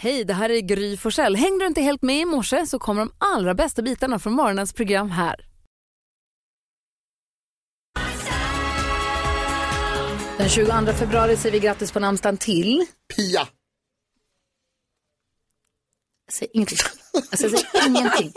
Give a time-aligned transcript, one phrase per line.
[0.00, 1.36] Hej, det här är Gry Forssell.
[1.36, 4.72] Hängde du inte helt med i morse så kommer de allra bästa bitarna från morgonens
[4.72, 5.46] program här.
[10.38, 12.86] Den 22 februari säger vi grattis på namnsdagen till...
[13.16, 13.48] Pia.
[16.26, 16.78] Jag säger ingenting.
[17.14, 18.32] Alltså, jag säger ingenting.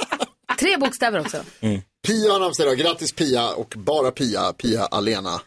[0.59, 1.43] Tre bokstäver också.
[2.07, 2.77] Pia har namnsdag idag.
[2.77, 4.53] Grattis Pia och bara Pia.
[4.53, 5.41] Pia Alena.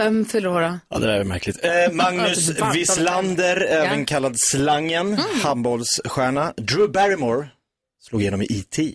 [0.00, 0.78] Vem fyller år då?
[0.88, 1.64] Ja, det där är märkligt.
[1.64, 6.52] Eh, Magnus Wislander, även kallad Slangen, handbollsstjärna.
[6.56, 7.48] Drew Barrymore
[8.08, 8.94] slog igenom i E.T.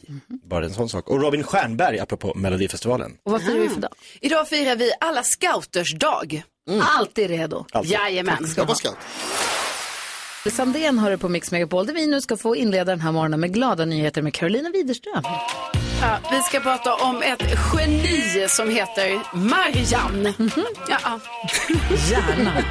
[0.49, 1.09] Bara en sån sak.
[1.09, 3.11] Och Robin Stjernberg, apropå Melodifestivalen.
[3.25, 3.91] Och vad firar vi för dag?
[4.21, 6.43] Idag firar vi alla scouters dag.
[6.81, 7.65] Alltid redo.
[7.71, 7.91] Alltid.
[7.91, 8.47] Jajamän.
[8.57, 8.97] Var scout.
[10.51, 13.39] Sandén har du på Mix Megapol där vi nu ska få inleda den här morgonen
[13.39, 15.23] med glada nyheter med Carolina Widerström.
[16.01, 20.33] Ja, vi ska prata om ett geni som heter Marianne.
[20.89, 21.19] Ja, ja.
[22.11, 22.63] Gärna.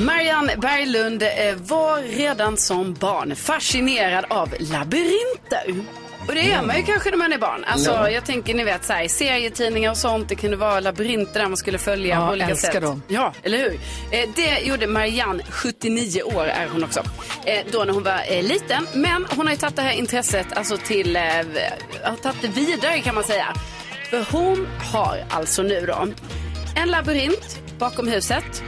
[0.00, 5.84] Marianne Berglund eh, var redan som barn fascinerad av labyrinter.
[6.28, 7.64] Och det är man ju kanske när man är barn.
[7.66, 11.48] Alltså, Jag tänker, ni vet, så här, serietidningar och sånt, det kunde vara labyrinter där
[11.48, 12.82] man skulle följa Ja, på olika älskar sätt.
[12.82, 13.02] dem.
[13.08, 13.72] Ja, eller hur?
[14.10, 17.00] Eh, det gjorde Marianne, 79 år är hon också,
[17.44, 18.86] eh, då när hon var eh, liten.
[18.94, 21.22] Men hon har ju tagit det här intresset alltså till, eh,
[22.04, 23.46] har tagit det vidare kan man säga.
[24.10, 26.06] För hon har alltså nu då
[26.76, 28.62] en labyrint bakom huset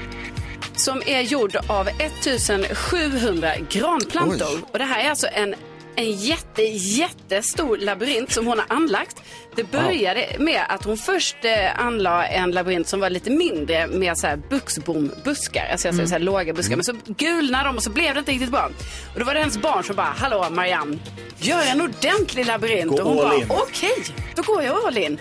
[0.77, 4.47] som är gjord av 1700 granplantor.
[4.55, 4.63] Oj.
[4.73, 5.55] Och det här är alltså en,
[5.97, 9.23] en jätte, jättestor labyrint som hon har anlagt.
[9.57, 14.19] Det började med att hon först eh, anlade en labyrint som var lite mindre med
[14.19, 16.77] så här buxbombuskar, alltså jag säger så här låga buskar.
[16.77, 18.71] Men så gulnade de och så blev det inte riktigt bra.
[19.15, 20.99] Och då var det hennes barn som bara, hallå Marianne,
[21.39, 22.91] gör en ordentlig labyrint.
[22.91, 23.47] Gå och hon all bara, in.
[23.49, 24.05] okej,
[24.37, 25.19] då går jag all in.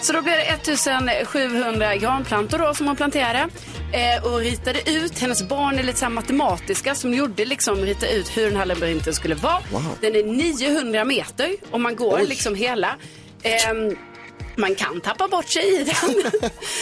[0.00, 3.48] Så då blev det 1700 granplantor då som hon planterade
[3.92, 5.18] eh, och ritade ut.
[5.18, 8.66] Hennes barn är lite så här matematiska som gjorde liksom rita ut hur den här
[8.66, 9.62] labyrinten skulle vara.
[10.00, 12.96] Den är 900 meter om man går liksom hela.
[13.44, 13.96] Ehm,
[14.56, 16.30] man kan tappa bort sig i den.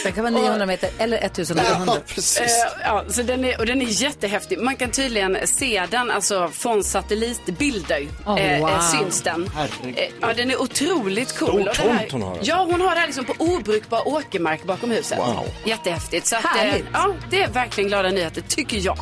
[0.03, 1.71] Det kan vara 900 meter eller 1900.
[1.87, 2.39] Ja, precis.
[2.39, 2.47] Eh,
[2.83, 4.59] ja, så den är, och den är jättehäftig.
[4.59, 8.07] Man kan tydligen se den alltså, från satellitbilder.
[8.25, 8.69] Oh, eh, wow.
[8.69, 9.49] eh, syns den.
[9.95, 11.69] Eh, ja, den är otroligt cool.
[11.73, 12.45] Stor tomt hon har alltså.
[12.49, 15.17] Ja, hon har det här liksom på obrukbar åkermark bakom huset.
[15.17, 15.47] Wow.
[15.65, 16.27] Jättehäftigt.
[16.27, 18.97] Så att, eh, ja, det är verkligen glada nyheter, tycker jag.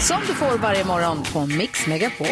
[0.00, 2.26] Som du får varje morgon på Mix Megapol.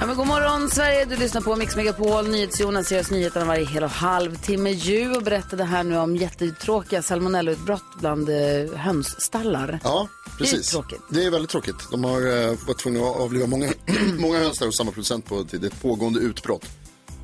[0.00, 2.28] Ja, men god morgon Sverige, du lyssnar på Mix Megapol.
[2.28, 7.02] NyhetsJonas ger oss nyheterna varje hel och halvtimme ju och berättade här nu om jättetråkiga
[7.02, 9.80] salmonellautbrott bland eh, hönsstallar.
[9.84, 10.08] Ja,
[10.38, 10.70] precis.
[10.70, 11.00] Det är tråkigt.
[11.08, 11.88] Det är väldigt tråkigt.
[11.90, 13.72] De har uh, varit tvungna att avliva många,
[14.18, 16.64] många höns hos samma producent på ett pågående utbrott.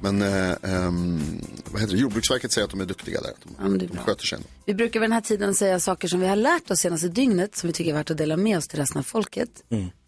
[0.02, 1.20] Men eh, ehm,
[1.72, 2.00] vad heter det?
[2.00, 3.32] Jordbruksverket säger att de är duktiga där.
[3.44, 4.02] De, men det är de bra.
[4.04, 4.36] sköter sig.
[4.36, 4.48] ändå.
[4.66, 7.56] Vi brukar vid den här tiden säga saker som vi har lärt oss senaste dygnet
[7.56, 9.48] som vi tycker är värt att dela med oss till resten av folket.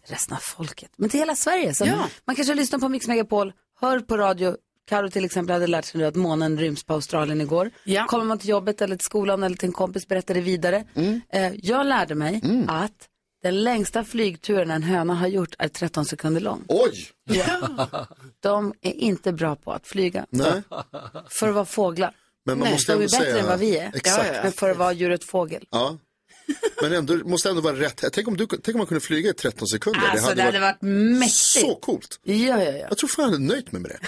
[0.07, 1.73] Resten av folket, men till hela Sverige.
[1.73, 2.09] Så Ja.
[2.25, 4.55] Man kanske lyssnar på Mix Megapol, hör på radio.
[4.89, 7.71] Karo till exempel hade lärt sig nu att månen ryms på Australien igår.
[7.83, 8.05] Ja.
[8.07, 10.85] Kommer man till jobbet eller till skolan eller till en kompis berättar det vidare.
[11.29, 13.07] Eh, jag lärde mig att
[13.43, 16.63] den längsta flygturen en höna har gjort är 13 sekunder lång.
[16.67, 17.07] Oj!
[18.39, 20.61] De är inte bra på att flyga Nej,
[21.29, 22.15] för att vara fåglar.
[22.45, 23.39] men man Nej, måste de är ändå bättre säga...
[23.39, 23.91] än vad vi är.
[23.95, 24.43] Exakt.
[24.43, 25.65] Men för att vara djuret fågel.
[25.69, 25.97] Ja.
[26.81, 28.03] Men ändå, måste ändå vara rätt.
[28.13, 30.01] Tänk om, du, tänk om man kunde flyga i 13 sekunder.
[30.07, 31.35] Alltså det hade varit mäktigt.
[31.35, 32.19] så coolt.
[32.23, 32.85] Ja, ja, ja.
[32.89, 33.99] Jag tror fan jag hade nöjt mig med det.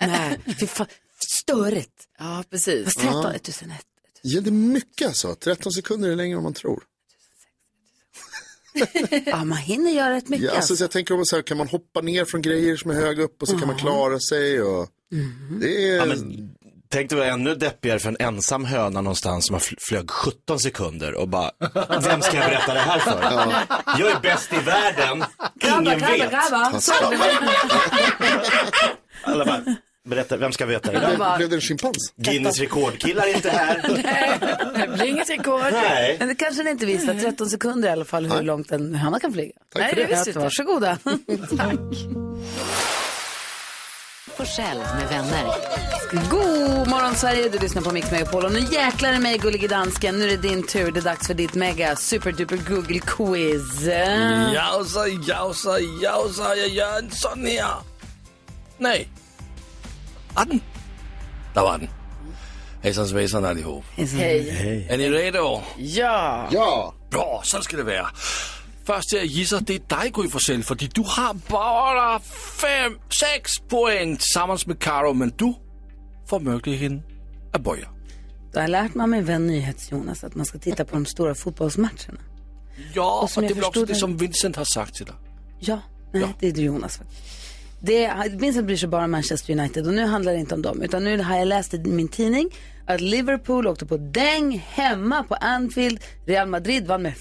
[0.06, 0.86] Nej, fy fan.
[1.28, 2.04] Störigt.
[2.18, 2.84] Ja, precis.
[2.84, 3.80] Fast 13, 1001.
[4.22, 5.34] Ja, det är mycket alltså.
[5.34, 6.82] 13 sekunder är längre än man tror.
[9.26, 10.46] Ja, man hinner göra rätt mycket.
[10.46, 12.90] Ja, alltså, så jag tänker om så här, kan man hoppa ner från grejer som
[12.90, 14.62] är höga upp och så kan man klara sig.
[14.62, 14.88] Och...
[15.12, 15.58] Mhm.
[15.60, 15.96] Det är...
[15.96, 16.50] Ja, men,
[16.88, 21.28] tänk dig vara ännu deppigare för en ensam höna någonstans som flög 17 sekunder och
[21.28, 21.50] bara,
[22.02, 23.22] vem ska jag berätta det här för?
[23.98, 25.24] Jag är bäst i världen,
[25.62, 26.32] ingen vet.
[29.22, 29.64] Alla bara,
[30.04, 31.36] berätta, vem ska veta det Blev, där?
[31.36, 32.12] blev det en schimpans?
[32.16, 33.82] Guinness rekordkillar är inte här.
[34.86, 35.72] Det blir inget rekord.
[35.72, 36.16] Nej.
[36.18, 39.20] Men det kanske ni inte visste, 13 sekunder i alla fall hur långt en höna
[39.20, 39.52] kan flyga.
[39.72, 40.14] Tack för Nej, det.
[40.14, 40.38] det visste.
[40.38, 40.98] Varsågoda.
[41.56, 41.78] Tack.
[44.36, 45.44] Forssell med vänner.
[46.30, 50.18] God morgon Sverige, du lyssnar på Mix Megapol och nu jäklar i mig gullige dansken.
[50.18, 53.82] Nu är det din tur, det är dags för ditt mega superduper Google quiz.
[54.54, 57.74] Jausa, jausa, jausa, jag gör en sån här.
[58.78, 59.08] Nej.
[60.34, 60.60] Var den?
[61.54, 61.88] Där var den.
[62.82, 63.84] Hejsan svejsan allihop.
[63.96, 64.86] Hej.
[64.90, 65.62] Är ni redo?
[65.78, 66.48] Ja.
[66.52, 68.06] Ja, Bra, så ska det vara.
[68.84, 72.20] först till att gissa, det är dig Gry Forssell, för du har bara
[72.60, 75.54] fem, sex poäng tillsammans med Karo, men du
[76.28, 77.02] får möjligheten
[77.52, 77.88] att börja.
[78.52, 81.06] Då har jag lärt mig av min vän NyhetsJonas att man ska titta på de
[81.06, 82.20] stora fotbollsmatcherna.
[82.94, 85.14] Ja, Och och, det jag är väl också det som Vincent har sagt till dig.
[85.60, 85.80] Ja,
[86.12, 87.22] nej, det är du Jonas faktiskt.
[87.86, 90.82] Det, Vincent bryr sig bara om Manchester United och nu handlar det inte om dem.
[90.82, 92.50] Utan nu har jag läst i min tidning
[92.86, 96.00] att Liverpool åkte på däng hemma på Anfield.
[96.26, 97.14] Real Madrid vann med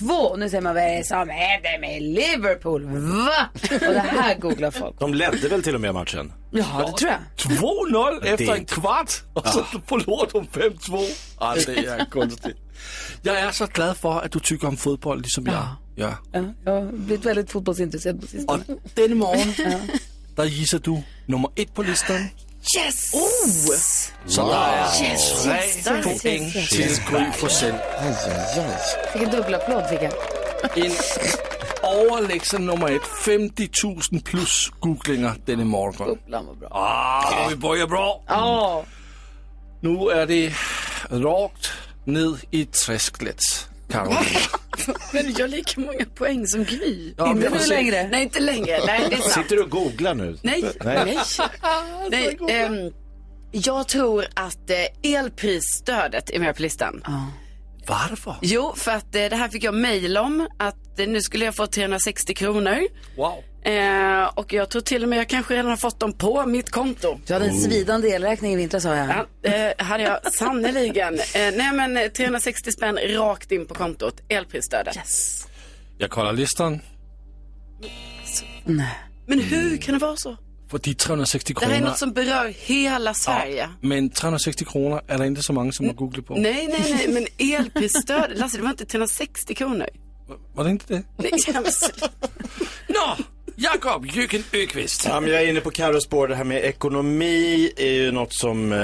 [0.00, 0.10] 5-2.
[0.10, 2.84] Och nu säger man vad är det som händer med Liverpool?
[2.84, 3.48] Va?
[3.72, 4.98] Och det här googlar folk.
[4.98, 6.32] De ledde väl till och med matchen?
[6.50, 7.20] Ja, det tror jag.
[7.58, 11.10] 2-0 det är efter en kvart och så förlorar de 5-2.
[11.40, 12.56] Ja, det är konstigt.
[13.22, 15.66] Jag är så glad för att du tycker om fotboll, liksom jag.
[15.94, 16.14] Ja.
[16.32, 18.64] Ja, jag har blivit väldigt fotbollsintresserad på Och sistone.
[18.94, 19.54] denna morgon,
[20.36, 22.28] där gissar du nummer ett på listan.
[22.76, 23.14] Yes!
[23.14, 23.74] Oh!
[24.26, 26.68] Så där är Yes, tre yes, yes, poäng yes, yes.
[26.68, 27.74] till Gry Forssell.
[27.98, 29.12] Aj, aj, aj.
[29.12, 30.12] Fick en dubbelapplåd fick jag.
[30.86, 30.92] En
[32.12, 33.68] överlägsen nummer ett, 50
[34.12, 36.08] 000 plus googlingar denna morgon.
[36.08, 36.68] Bubblan var bra.
[36.70, 38.22] Ah, vi börjar bra.
[38.26, 38.84] Ja.
[39.80, 40.52] Nu är det
[41.10, 41.70] rakt
[42.04, 43.40] ned i träsklet,
[43.90, 44.20] Karolina.
[45.12, 47.14] Men jag har lika många poäng som Gry.
[47.16, 48.08] Ja, Inte nu längre.
[48.08, 48.78] Nej, inte längre.
[48.86, 49.32] Nej, det är sant.
[49.32, 50.38] Sitter du och googlar nu?
[50.42, 51.18] Nej, nej.
[52.10, 52.38] nej.
[52.50, 52.92] ehm,
[53.52, 57.02] jag tror att eh, elprisstödet är med på listan.
[57.86, 58.36] Varför?
[58.40, 60.48] Jo, för att eh, det här fick jag mejl om.
[60.58, 62.80] Att eh, nu skulle jag få 360 kronor.
[63.16, 63.34] Wow.
[63.64, 66.70] Eh, och jag tror till och med jag kanske redan har fått dem på mitt
[66.70, 67.18] konto.
[67.26, 69.26] Du hade en svidande elräkning i vintras sa jag.
[69.42, 71.14] Ja, eh, hade jag sannoliken.
[71.14, 74.20] Eh, nej men eh, 360 spänn rakt in på kontot.
[74.28, 74.96] Elprisstödet.
[74.96, 75.46] Yes.
[75.98, 76.80] Jag kollar listan.
[78.64, 78.98] Nej.
[79.26, 80.36] Men hur kan det vara så?
[80.72, 81.88] För de 360 Det här är kronor.
[81.88, 83.68] något som berör hela Sverige.
[83.80, 86.34] Men 360 kronor är det inte så många som har googlat på.
[86.34, 89.86] Nej, nej, nej, men elprisstöd, Lasse det var inte 360 kronor.
[90.54, 91.02] Var det inte det?
[91.16, 91.64] Nej, jag
[92.88, 93.16] Nå,
[93.56, 95.04] Jakob Jürgen Öqvist.
[95.08, 96.28] Ja, jag är inne på Carros spår.
[96.28, 98.78] Det här med ekonomi är ju något som eh,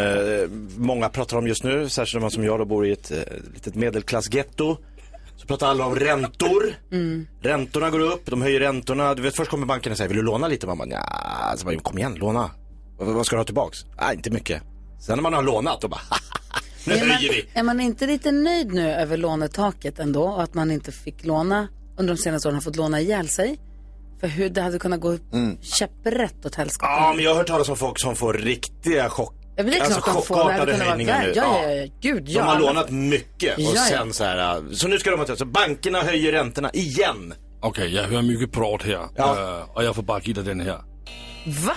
[0.77, 1.89] många pratar om just nu.
[1.89, 3.19] Särskilt man som jag då bor i ett eh,
[3.55, 4.77] litet medelklassgetto.
[5.49, 6.75] Pratar alla om räntor.
[7.43, 9.15] Räntorna går upp, de höjer räntorna.
[9.15, 10.67] Du vet, först kommer banken och säger, vill du låna lite?
[10.67, 12.51] Man bara, nja, så bara, kom igen, låna.
[12.99, 13.79] Vad, vad ska du ha tillbaks?
[14.01, 14.63] Nej, inte mycket.
[15.01, 16.01] Sen när man har lånat, då bara,
[16.87, 17.47] nu Är man, höjer vi.
[17.55, 21.69] är man inte lite nöjd nu över lånetaket ändå och att man inte fick låna
[21.99, 23.59] under de senaste åren har fått låna ihjäl sig?
[24.21, 25.19] För hur det hade kunnat gå
[25.63, 26.93] käpprätt åt helskotta.
[26.93, 29.35] Ja, men jag har hört talas om folk som får riktiga chock.
[29.59, 31.27] Ja, men det är klart de får, det hade kunnat vara höjningar värre.
[31.27, 31.33] nu.
[31.37, 32.41] Ja, ja, ja, gud, ja.
[32.41, 33.81] De har lånat mycket och Ja, ja.
[33.89, 37.35] sen så här, så nu ska de ha så bankerna höjer räntorna igen.
[37.61, 39.09] Okej, jag hör mycket prat här.
[39.17, 39.59] Ja.
[39.61, 40.81] Eh, och jag får bara ge dig den här.
[41.67, 41.75] Va?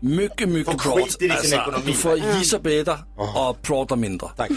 [0.00, 1.22] Mycket, mycket Folk prat.
[1.22, 1.82] ekonomi.
[1.86, 4.28] du får gissa bättre och prata mindre.
[4.36, 4.50] Tack.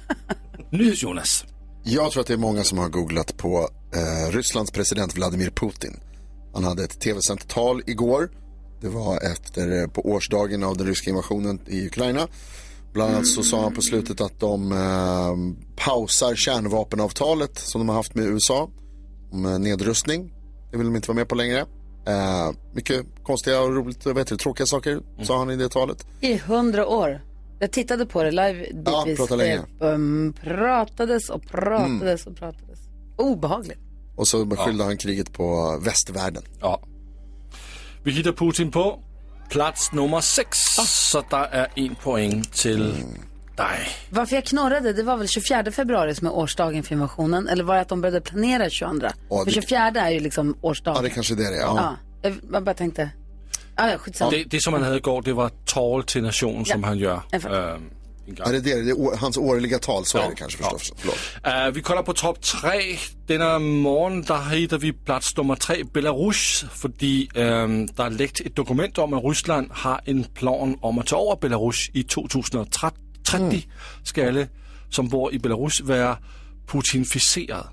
[0.70, 1.44] NyhetsJonas.
[1.84, 6.00] Jag tror att det är många som har googlat på eh, Rysslands president Vladimir Putin.
[6.54, 8.28] Han hade ett tv-sänt tal igår.
[8.80, 12.28] Det var efter, eh, på årsdagen av den ryska invasionen i Ukraina.
[12.92, 15.36] Bland annat så sa han på slutet att de eh,
[15.84, 18.70] pausar kärnvapenavtalet som de har haft med USA
[19.32, 20.32] om eh, nedrustning.
[20.70, 21.60] Det vill de inte vara med på längre.
[22.06, 26.06] Eh, mycket konstiga och roligt, vad heter det, tråkiga saker sa han i det talet.
[26.20, 27.20] I hundra år.
[27.58, 29.18] Jag tittade på det live Ja, bitvis.
[29.18, 29.60] prata länge.
[29.78, 32.78] Det um, pratades och pratades och pratades.
[33.16, 33.78] Obehagligt.
[34.16, 36.42] Och så beskyllde han kriget på västvärlden.
[36.60, 36.80] Ja.
[38.06, 38.98] Vi hittar Putin på
[39.50, 40.58] plats nummer sex.
[40.86, 42.94] Så där är en poäng till
[43.56, 43.88] dig.
[44.10, 47.48] Varför jag knorrade, det var väl 24 februari som är årsdagen för invasionen.
[47.48, 49.06] Eller var det att de började planera 22?
[49.30, 50.96] Ja, För det- 24 är ju liksom årsdagen.
[50.96, 51.60] Ja, det kanske är det det är.
[51.60, 51.76] Ja.
[52.22, 53.10] Ja, jag jag bara tänkte.
[53.76, 54.30] Ja, ja, skitsamma.
[54.30, 57.20] Det, det som han hade igår, det var tal till nation som han gör.
[57.30, 57.74] Jag fattar.
[57.74, 57.90] ehm,
[58.26, 60.70] Ja, det är det, det är hans årliga tal, så Ja, är det kanske ja.
[60.78, 60.92] förstås.
[60.98, 61.16] Förlåt.
[61.68, 62.96] Uh, vi kollar på topp tre.
[63.26, 66.64] Denna morgon där hittar vi plats nummer tre, Belarus.
[66.72, 71.06] Fordi um, der er lægt et dokument om, at Rusland har en plan om at
[71.06, 73.66] tage over Belarus i 2030.
[74.04, 74.48] Skal alle,
[74.90, 76.16] som bor i Belarus, være
[76.66, 77.66] putinficeret.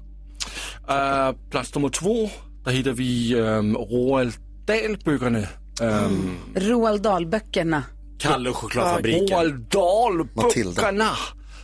[0.90, 2.30] Uh, plads nummer två,
[2.66, 4.34] der hittar vi um, Roald
[4.68, 5.48] Dahl-bøgerne.
[5.82, 7.84] Um, Roald Dahl-böckerna.
[8.24, 9.38] Kalle och chokladfabriken.
[9.38, 11.10] Roald Dahl-bøgerne,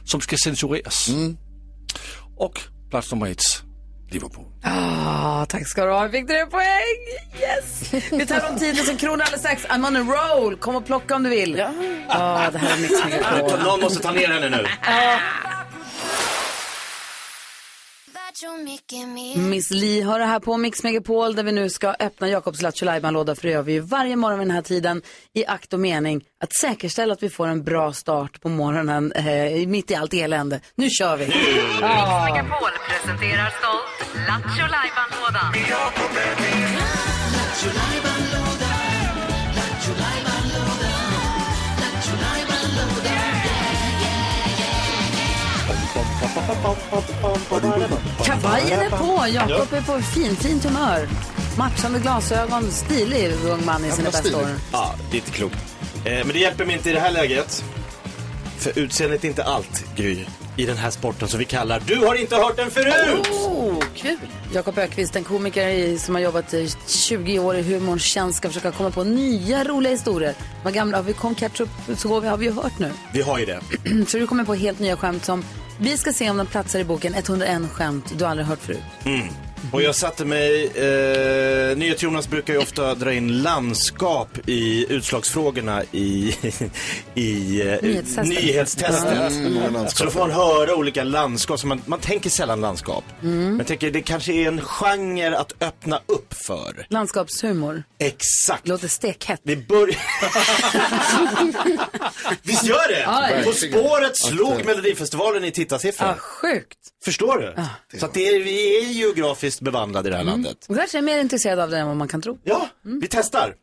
[0.05, 1.09] som skal censureras.
[2.37, 3.43] Och plats nummer ett,
[4.11, 4.45] Liverpool.
[4.63, 6.09] Ah, tack ska du ha.
[6.09, 6.99] Fick du poäng?
[7.41, 7.93] Yes!
[8.11, 9.65] Vi tar om 10 000 kronor alldeles strax.
[9.65, 10.55] I'm on a roll.
[10.55, 11.57] Kom och plocka om du vill.
[11.57, 11.69] Ja.
[12.07, 13.59] Ah, det här är Mix Megapol.
[13.59, 14.65] Någon måste ta ner henne nu.
[19.37, 23.11] Miss Li har det här på Mix Megapol där vi nu ska öppna Jakobs Lattjo
[23.11, 25.01] låda för det gör vi ju varje morgon vid den här tiden
[25.33, 29.67] i akt och mening att säkerställa att vi får en bra start på morgonen eh,
[29.67, 30.61] mitt i allt elände.
[30.75, 31.25] Nu kör vi!
[31.25, 35.53] Megapol presenterar stolt Lattjo Lajban-lådan.
[48.25, 51.07] Kavajen är på, Jakob är på fin, fint humör.
[51.57, 54.47] Matchande glasögon, stilig ung man i sina bästa år.
[54.71, 55.57] Ja, det är inte klokt.
[56.05, 57.63] Eh, men det hjälper mig inte i det här läget.
[58.57, 60.25] För utseendet är inte allt, Gry,
[60.57, 63.27] i den här sporten som vi kallar Du har inte hört den förut!
[63.31, 64.17] Oh, kul.
[64.53, 68.71] Jakob Ökvist, en komiker som har jobbat i 20 år i humorns tjänst, ska försöka
[68.71, 70.33] komma på nya roliga historier.
[70.63, 72.91] Vad gamla har vi kom catch up, så går vi, har vi ju hört nu.
[73.13, 73.59] Vi har ju det.
[74.07, 75.43] Så du kommer på helt nya skämt som
[75.81, 78.83] vi ska se om den platsar i boken 101 skämt du aldrig hört förut.
[79.05, 79.27] Mm.
[79.71, 86.35] Och jag satte mig, eh, NyhetsJonas brukar ju ofta dra in landskap i utslagsfrågorna i,
[87.15, 88.27] i eh, Nyhetstestet.
[88.27, 89.31] nyhetstestet.
[89.31, 89.97] Mm, landskap.
[89.97, 93.03] Så då får man höra olika landskap, så man, man tänker sällan landskap.
[93.19, 96.85] Men jag tänker det kanske är en genre att öppna upp för.
[96.89, 97.83] Landskapshumor.
[97.99, 98.67] Exakt.
[98.67, 99.39] Låter stekhett.
[99.43, 99.95] Vi börjar...
[102.43, 102.99] Visst gör det?
[102.99, 103.43] Ja, ja.
[103.43, 106.07] På spåret slog Melodifestivalen i tittarsiffror.
[106.07, 106.77] Ja, sjukt.
[107.05, 107.55] Förstår du?
[107.99, 110.65] Så att det är, vi är geografiskt bevandrade i det här landet.
[110.69, 112.39] Och kanske är mer intresserad av det än vad man kan tro.
[112.43, 112.69] Ja,
[113.01, 113.55] vi testar.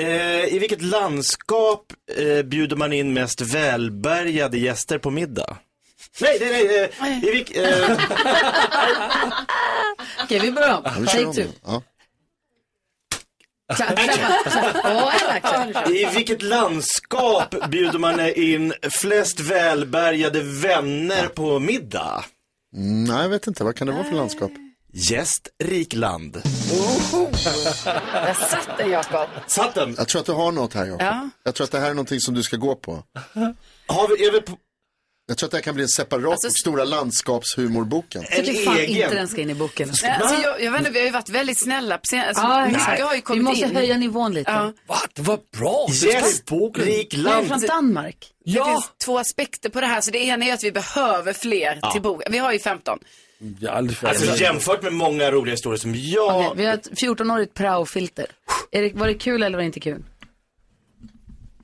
[0.00, 5.56] Eh, I vilket landskap eh, bjuder man in mest välbärgade gäster på middag?
[6.20, 7.12] Nej, nej, nej.
[7.12, 7.90] Eh, i vilk, eh,
[10.24, 11.06] Okej, vi börjar om.
[11.06, 11.46] Take two.
[11.64, 11.82] Ja.
[13.76, 14.80] Klappa, klappa.
[15.04, 15.14] Åh,
[15.66, 22.24] Ella, I vilket landskap bjuder man in flest välbärgade vänner på middag?
[22.76, 23.64] Mm, Nej, jag vet inte.
[23.64, 24.50] Vad kan det vara för landskap?
[24.96, 26.32] Gästrikland.
[28.12, 29.28] Där satt den, Jakob.
[29.46, 29.94] Satt den?
[29.98, 31.02] Jag tror att du har något här, Jakob.
[31.02, 31.30] Ja.
[31.44, 33.02] Jag tror att det här är någonting som du ska gå på.
[33.86, 34.56] Har vi, är vi på
[35.28, 38.24] Jag tror att det här kan bli en separat Alltså, och stora landskapshumorboken.
[38.30, 39.02] en tycker fan egen?
[39.02, 39.88] inte den ska in i boken.
[39.88, 40.06] Alltså,
[40.42, 41.94] jag, jag vet inte, vi har ju varit väldigt snälla.
[41.94, 43.76] Alltså, Ja, mycket har ju vi kommit måste in.
[43.76, 44.50] höja nivån lite.
[44.50, 44.72] Ja.
[44.86, 44.96] Va?
[45.14, 45.86] Det var bra.
[45.88, 47.48] Jag Gästrikland.
[47.48, 48.32] från Danmark.
[48.44, 50.00] Det finns två aspekter på det här.
[50.00, 52.32] Så det ena är att vi behöver fler till boken.
[52.32, 52.98] Vi har ju 15.
[53.60, 53.98] Jag aldrig.
[54.04, 56.36] Alltså jämfört med många roliga historier som jag...
[56.36, 58.26] Okej, vi har ett 14-årigt praofilter.
[58.70, 60.02] Är det, var det kul eller var det inte kul?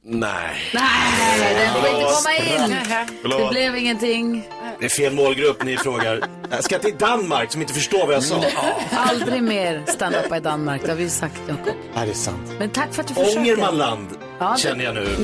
[0.05, 0.71] Nej.
[0.75, 3.41] Nej, den får inte komma in.
[3.41, 4.49] Det blev ingenting.
[4.79, 6.23] Det är fel målgrupp ni frågar.
[6.51, 8.45] Jag ska till Danmark som inte förstår vad jag sa.
[8.93, 11.75] Aldrig mer stand-up i Danmark, det har vi sagt Jakob.
[11.95, 12.53] Ja, det är sant.
[12.59, 13.39] Men tack för att du försöker.
[13.41, 15.05] Ångermanland Ja, det- känner jag nu.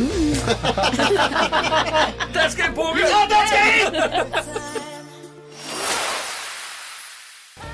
[2.33, 3.05] Där ska i boken!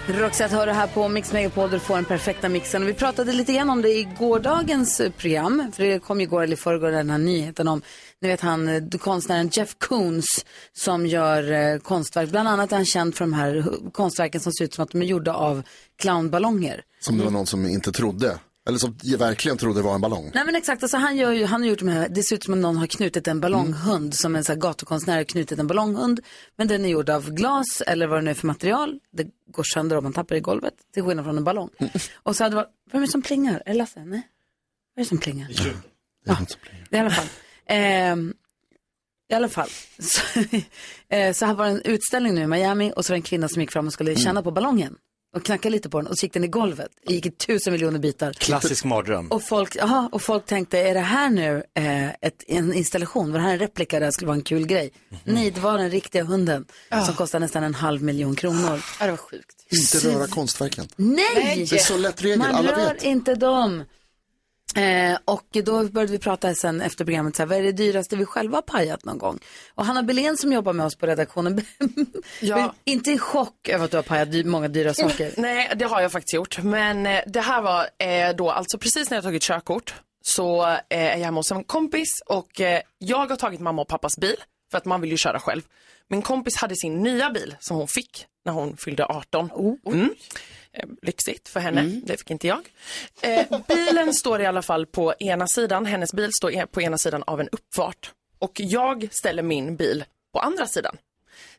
[0.08, 2.82] Roxette hör det här på Mix Megapol där du får den perfekta mixen.
[2.82, 5.72] Och vi pratade lite grann om det i gårdagens eh, program.
[5.72, 7.82] För det kom ju igår eller i förrgår den här nyheten om,
[8.20, 12.30] ni vet han, eh, konstnären Jeff Koons som gör eh, konstverk.
[12.30, 14.90] Bland annat är han känd för de här eh, konstverken som ser ut som att
[14.90, 15.62] de är gjorda av
[16.02, 16.82] clownballonger.
[17.00, 18.38] Som det var någon som inte trodde.
[18.66, 20.30] Eller som verkligen trodde var en ballong.
[20.34, 22.44] Nej men exakt, alltså han, gör ju, han har gjort de här, det ser ut
[22.44, 25.66] som att någon har knutit en ballonghund, som en så här gatukonstnär har knutit en
[25.66, 26.20] ballonghund.
[26.56, 29.00] Men den är gjord av glas eller vad det nu är för material.
[29.12, 31.70] Det går sönder om man tappar i golvet, till skillnad från en ballong.
[32.14, 33.62] Och så hade det varit, vem är det som plingar?
[33.66, 34.04] Är det Lasse?
[34.04, 34.28] Nej?
[34.94, 35.48] Vad är det som plingar?
[36.24, 36.36] Ja,
[36.90, 37.26] i alla fall.
[37.66, 38.34] Ehm,
[39.30, 39.68] I alla fall.
[39.98, 40.20] Så,
[41.08, 43.22] eh, så här var det en utställning nu i Miami och så var det en
[43.22, 44.96] kvinna som gick fram och skulle känna på ballongen.
[45.34, 46.88] Och knacka lite på den och så gick den i golvet.
[47.06, 48.32] Det gick i tusen miljoner bitar.
[48.32, 49.28] Klassisk mardröm.
[49.28, 53.32] Och folk, aha, och folk tänkte, är det här nu eh, ett, en installation?
[53.32, 54.90] Var det här en replika det skulle vara en kul grej?
[55.24, 56.64] Nej, det var den riktiga hunden
[57.06, 58.80] som kostar nästan en halv miljon kronor.
[59.00, 59.56] Ja, det var sjukt.
[59.70, 60.88] Inte röra konstverken.
[60.96, 61.66] Nej!
[61.70, 63.02] Det är så lätt regel, Man alla rör vet.
[63.02, 63.84] inte dem.
[64.76, 68.16] Eh, och då började vi prata sen efter programmet, så här, vad är det dyraste
[68.16, 69.38] vi själva har pajat någon gång?
[69.74, 71.60] Och Hanna Belén som jobbar med oss på redaktionen,
[72.40, 72.74] Ja.
[72.84, 75.32] inte i chock över att du har pajat dy- många dyra saker.
[75.36, 76.58] Nej, det har jag faktiskt gjort.
[76.62, 80.76] Men eh, det här var eh, då alltså precis när jag tagit körkort så eh,
[80.88, 84.36] är jag hemma hos en kompis och eh, jag har tagit mamma och pappas bil
[84.70, 85.62] för att man vill ju köra själv.
[86.08, 89.50] Min kompis hade sin nya bil som hon fick när hon fyllde 18.
[89.86, 90.10] Mm.
[90.74, 92.68] Eh, Lyxigt för henne, det fick inte jag.
[93.22, 97.22] Eh, bilen står i alla fall på ena sidan, hennes bil står på ena sidan
[97.26, 98.12] av en uppfart.
[98.38, 100.96] Och jag ställer min bil på andra sidan.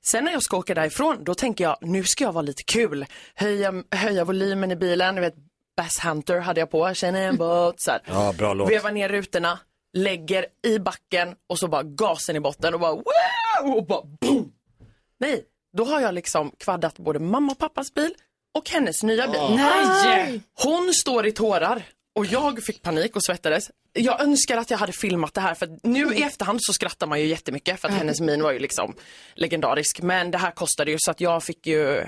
[0.02, 3.06] Sen när jag ska åka därifrån, då tänker jag, nu ska jag vara lite kul.
[3.36, 5.36] Höja, höja volymen i bilen, du vet,
[5.78, 8.02] Bass Hunter hade jag på, känner en båt, så här.
[8.06, 8.70] Ja, bra låt.
[8.72, 9.60] Veva ner rutorna,
[9.94, 13.76] lägger i backen och så bara gasen i botten och bara wow!
[13.76, 14.52] Och bara boom!
[15.18, 15.44] Nej,
[15.78, 18.14] då har jag liksom kvaddat både mamma och pappas bil
[18.56, 19.42] och hennes nya bil.
[19.56, 20.42] Nej!
[20.64, 21.84] Hon står i tårar
[22.16, 23.64] och jag fick panik och svettades.
[23.94, 27.20] Jag önskar att jag hade filmat det här för nu i efterhand så skrattar man
[27.20, 28.96] ju jättemycket för att hennes min var ju liksom
[29.36, 30.02] legendarisk.
[30.02, 32.08] Men det här kostade ju så att jag fick ju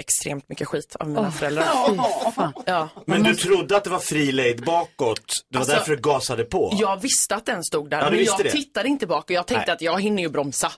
[0.00, 1.64] extremt mycket skit av mina föräldrar.
[2.66, 2.88] Ja.
[3.06, 5.20] Men du trodde att det var fri lejd bakåt.
[5.50, 6.72] Det var Alltså, därför du gasade på.
[6.80, 8.50] Jag visste att den stod där, Ja, du men visste jag det.
[8.50, 9.74] tittade inte bak och jag tänkte Nej.
[9.74, 10.72] att jag hinner ju bromsa.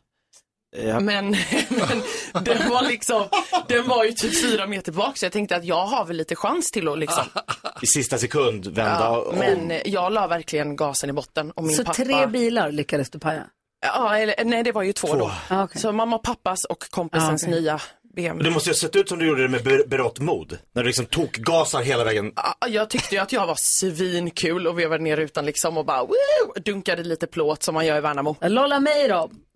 [0.77, 1.01] Ja.
[1.01, 1.31] Men,
[1.69, 3.29] men den var liksom,
[3.69, 6.37] den var ju typ fyra meter bak så jag tänkte att jag har väl lite
[6.37, 7.25] chans till att liksom.
[7.83, 8.97] I sista sekund vända.
[9.01, 11.95] Ja, och- men jag la verkligen gasen i botten och min Så pappa.
[12.05, 13.43] tre bilar lyckades du paja?
[13.87, 15.17] Ja, eller, nej det var ju två, Två.
[15.17, 15.33] då.
[15.49, 15.81] Ah, okej.
[15.81, 17.61] Så mamma och pappas och kompisens Ah, okej.
[17.61, 17.81] nya
[18.17, 18.45] BMW.
[18.45, 20.59] Det måste ju ha sett ut som du gjorde det med ber- berått mod.
[20.75, 22.33] När du liksom tokgasar hela vägen.
[22.37, 26.03] Ja, Jag tyckte ju att jag var svinkul och vevade ner rutan liksom och bara
[26.05, 28.37] woo, dunkade lite plåt som man gör i Värnamo.
[28.41, 28.81] Lolla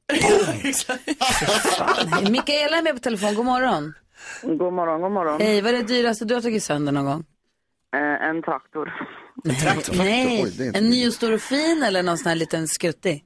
[2.30, 3.94] Mikaela är med på telefon, god morgon.
[4.42, 5.40] God morgon, god morgon.
[5.40, 7.24] Hej, vad är det dyraste du har tagit sönder någon gång?
[7.96, 8.92] Eh, en traktor.
[9.98, 12.36] Nej, Oj, det är inte en ny och stor och fin eller någon sån här
[12.36, 13.24] liten skruttig?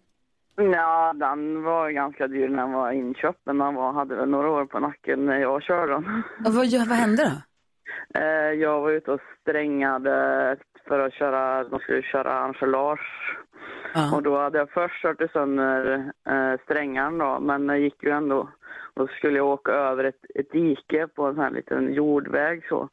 [0.56, 4.50] Ja, den var ganska dyr när den var inköpt, men den var, hade väl några
[4.50, 6.22] år på nacken när jag körde den.
[6.46, 7.30] Och vad, vad hände då?
[8.20, 10.56] Eh, jag var ute och strängade
[10.88, 13.00] för att köra, de skulle köra enchilage.
[13.94, 14.16] Ja.
[14.16, 18.48] Och då hade jag först kört sönder eh, strängan då, men det gick ju ändå.
[18.94, 22.66] Och så skulle jag åka över ett, ett dike på en sån här liten jordväg
[22.68, 22.88] så.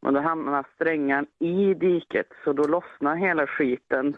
[0.00, 4.06] Men då hamnade strängan i diket så då lossnade hela skiten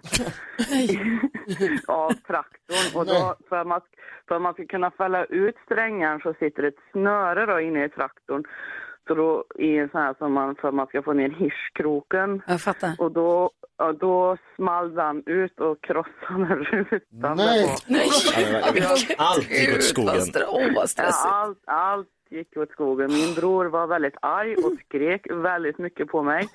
[1.86, 3.00] av traktorn.
[3.00, 3.80] Och då, för, att man,
[4.28, 7.88] för att man ska kunna fälla ut strängan så sitter ett snöre då inne i
[7.88, 8.44] traktorn.
[9.06, 12.42] Så då i en sån här som man, för att man ska få ner hirskroken.
[12.46, 12.94] Jag fattar.
[12.98, 17.36] Och då, ja, då small den ut och krossade rutan.
[17.36, 17.76] Nej.
[19.18, 20.22] Allt gick åt skogen.
[20.48, 21.26] Åh, vad Ja, stressigt.
[21.26, 23.12] allt, allt gick åt skogen.
[23.12, 26.48] Min bror var väldigt arg och skrek väldigt mycket på mig.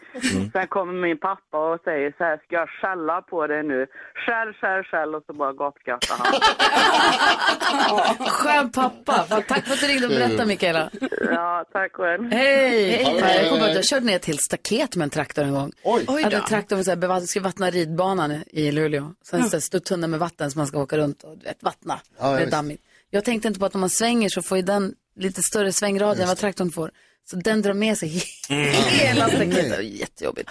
[0.53, 3.87] Sen kommer min pappa och säger så här, ska jag skälla på dig nu?
[4.25, 6.33] Skäll, skäll, skäll och så bara gapskrattar han.
[8.27, 9.13] Skön pappa.
[9.47, 10.89] Tack för att du ringde och berättade, Mikaela.
[11.31, 12.31] Ja, tack själv.
[12.31, 12.89] Hej!
[13.03, 13.41] Hej.
[13.41, 15.71] Jag kommer att jag körde ner ett helt staket med en traktor en gång.
[15.83, 16.03] Oj.
[16.07, 19.13] Jag hade traktorn så här, bevatt- skulle vattna ridbanan i Luleå.
[19.23, 21.99] Sen så stod tunna med vatten som man ska åka runt och du vet, vattna.
[22.19, 22.83] Ja, det är dammigt.
[23.09, 26.21] Jag tänkte inte på att om man svänger så får ju den lite större svängradie
[26.21, 26.91] än vad traktorn får.
[27.29, 28.09] Så den drar med sig
[28.49, 29.85] hela staketet.
[29.85, 30.49] Jättejobbigt.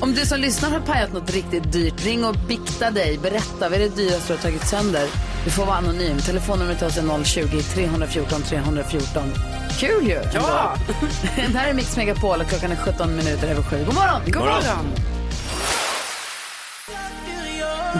[0.00, 3.18] Om du som lyssnar har pajat något riktigt dyrt, ring och bikta dig.
[3.18, 5.08] Berätta, vad är det dyraste du har tagit sönder?
[5.44, 6.18] Du får vara anonym.
[6.18, 9.32] Telefonnumret till oss är 020-314 314.
[9.78, 10.20] Kul ju!
[10.34, 10.76] Ja!
[11.36, 13.84] det här är Mix Megapol och klockan är 17 minuter över sju.
[13.84, 14.20] God morgon!
[14.26, 15.15] God morgon.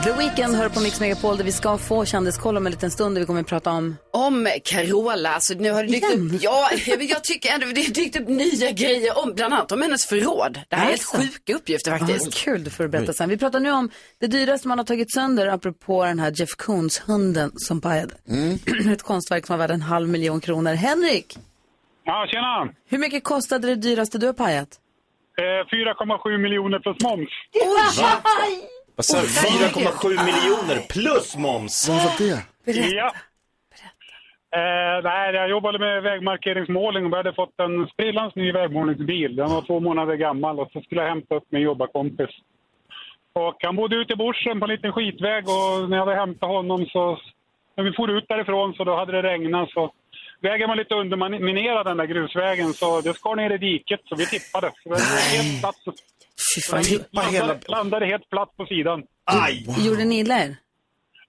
[0.04, 3.14] The Weeknd hör på Mix Megapol där vi ska få kändiskoll om en liten stund
[3.16, 6.35] där vi kommer att prata om Om Carola, alltså nu har det dykt Igen?
[6.35, 6.68] upp, ja,
[7.00, 10.61] jag tycker ändå det har dykt upp nya grejer om, bland annat om hennes förråd.
[10.68, 11.16] Det här är helt Alltså.
[11.32, 12.24] sjuka uppgifter faktiskt.
[12.24, 13.28] vad kul, det får du berätta sen.
[13.28, 17.50] Vi pratar nu om det dyraste man har tagit sönder apropå den här Jeff Koons-hunden
[17.56, 18.14] som pajade.
[18.92, 20.72] Ett konstverk som var värd en halv miljon kronor.
[20.74, 21.38] Henrik,
[22.04, 22.72] Ja, tjena!
[22.88, 24.68] hur mycket kostade det dyraste du har pajat?
[25.38, 27.28] Eh, 4,7 miljoner plus moms.
[29.04, 29.26] Sa du?
[29.26, 31.88] 4,7 miljoner plus moms.
[31.88, 32.42] Vad var det?
[32.94, 33.12] Ja.
[34.56, 39.37] Eh, nej, jag jobbade med vägmarkeringsmålning och vi hade fått en sprillans ny vägmålningsbil.
[39.37, 42.30] Den var två månader gammal och så skulle jag hämta upp min jobbarkompis.
[43.32, 46.48] Och han bodde ute i bushen på en liten skitväg och när jag hade hämtat
[46.48, 47.18] honom så...
[47.76, 49.92] När vi for ut därifrån så då hade det regnat så...
[50.40, 54.26] Vägen var lite underminerad den där grusvägen så det skar ner i diket så vi
[54.26, 54.72] tippade.
[54.82, 55.76] Så det var helt platt.
[56.55, 59.03] Fy fan, Landade, landade helt platt på sidan.
[59.25, 59.66] Aj!
[59.79, 60.57] gjorde ni illa er?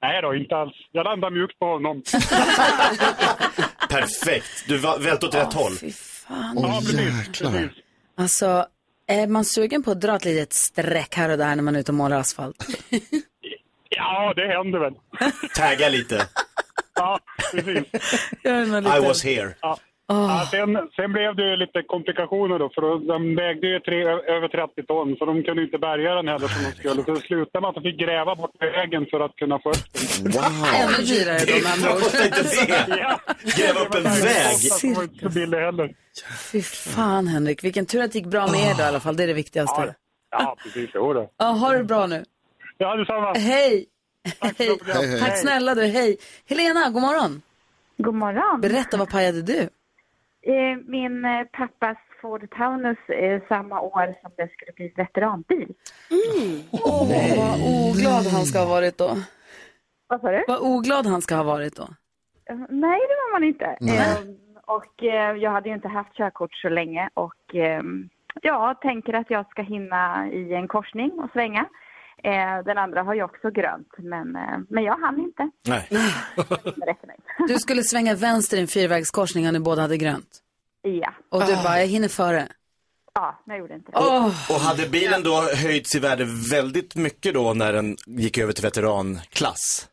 [0.02, 0.74] Nej då, inte alls.
[0.92, 2.04] Jag landade mjukt på honom.
[3.90, 4.66] Perfekt.
[4.68, 5.74] Du välte åt rätt håll.
[5.74, 6.58] Fy fan.
[6.62, 7.74] Ja, Åh jäklar.
[8.18, 8.66] Alltså,
[9.08, 11.80] är man sugen på att dra ett litet streck här och där när man är
[11.80, 12.68] ute och målar asfalt?
[13.90, 14.94] Ja, det händer väl.
[15.56, 16.28] Tagga lite.
[17.00, 17.20] Ja,
[17.52, 17.86] precis.
[18.44, 19.56] I was here.
[19.62, 19.80] Ja.
[20.10, 24.00] Ja, sen, sen blev det ju lite komplikationer då, för då, de vägde ju tre,
[24.36, 27.04] över 30 ton så de kunde inte bärga den heller som de skulle.
[27.04, 29.86] Så det slutade med att de fick gräva bort vägen för att kunna få upp
[29.94, 30.32] den.
[30.32, 30.44] Wow.
[30.82, 32.12] Ännu dyrare då med andra ord.
[33.58, 34.56] Gräva upp en väg.
[34.82, 35.96] Det var inte så billigt heller.
[36.52, 39.16] Fy fan Henrik, vilken tur att det gick bra med er då i alla fall.
[39.18, 39.82] Det är det viktigaste.
[39.82, 39.94] Ja,
[40.32, 40.90] ja precis.
[40.94, 41.30] Jo då.
[41.38, 42.24] Ja, ha det bra nu.
[42.78, 43.34] Ja, detsamma.
[43.34, 43.86] Hej!
[44.40, 44.54] Hej.
[44.58, 45.20] Hej, hej.
[45.20, 46.18] Tack snälla du, hej.
[46.50, 47.42] Helena, god morgon.
[47.98, 48.62] God morgon.
[48.62, 49.70] Berätta, vad pajade du?
[50.42, 52.98] Eh, Min eh, pappas Ford Taunus
[53.48, 55.74] samma år som det skulle bli veteranbil.
[56.72, 59.10] Åh, vad oglad han ska ha varit då.
[60.08, 60.44] Vad sa du?
[60.48, 61.88] Vad oglad han ska ha varit då.
[62.50, 63.66] Eh, Nej, det var man inte.
[63.66, 64.18] Eh,
[64.66, 67.82] Och eh, jag hade ju inte haft körkort så länge och eh,
[68.42, 71.66] jag tänker att jag ska hinna i en korsning och svänga.
[72.24, 75.50] Eh, Den andra har ju också grönt, men, eh, men jag hann inte.
[75.68, 75.88] Nej.
[77.48, 80.42] Du skulle svänga vänster i en fyrvägskorsning och ni båda hade grönt.
[80.82, 81.14] Ja.
[81.30, 82.48] Och du bara, jag hinner före.
[83.14, 83.98] Ja, men jag gjorde inte det.
[84.54, 88.64] Och hade bilen då höjts i värde väldigt mycket då när den gick över till
[88.64, 89.90] veteranklass?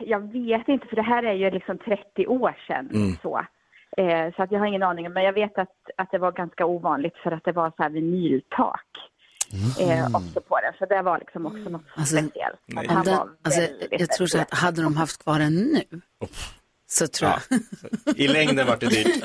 [0.00, 2.90] Jag vet inte, för det här är ju liksom 30 år sedan.
[2.94, 3.16] Mm.
[3.22, 3.46] Så.
[3.96, 6.66] Eh, så att jag har ingen aning, men jag vet att, att det var ganska
[6.66, 8.86] ovanligt för att det var så här vinyltak
[9.80, 10.72] eh, också på den.
[10.78, 12.58] Så det var liksom också något Alltså, speciellt.
[12.90, 15.82] Han den, var alltså, väldigt, jag tror så att hade de haft kvar den nu,
[16.86, 17.40] så tror jag.
[18.16, 19.06] I längden vart det dyrt.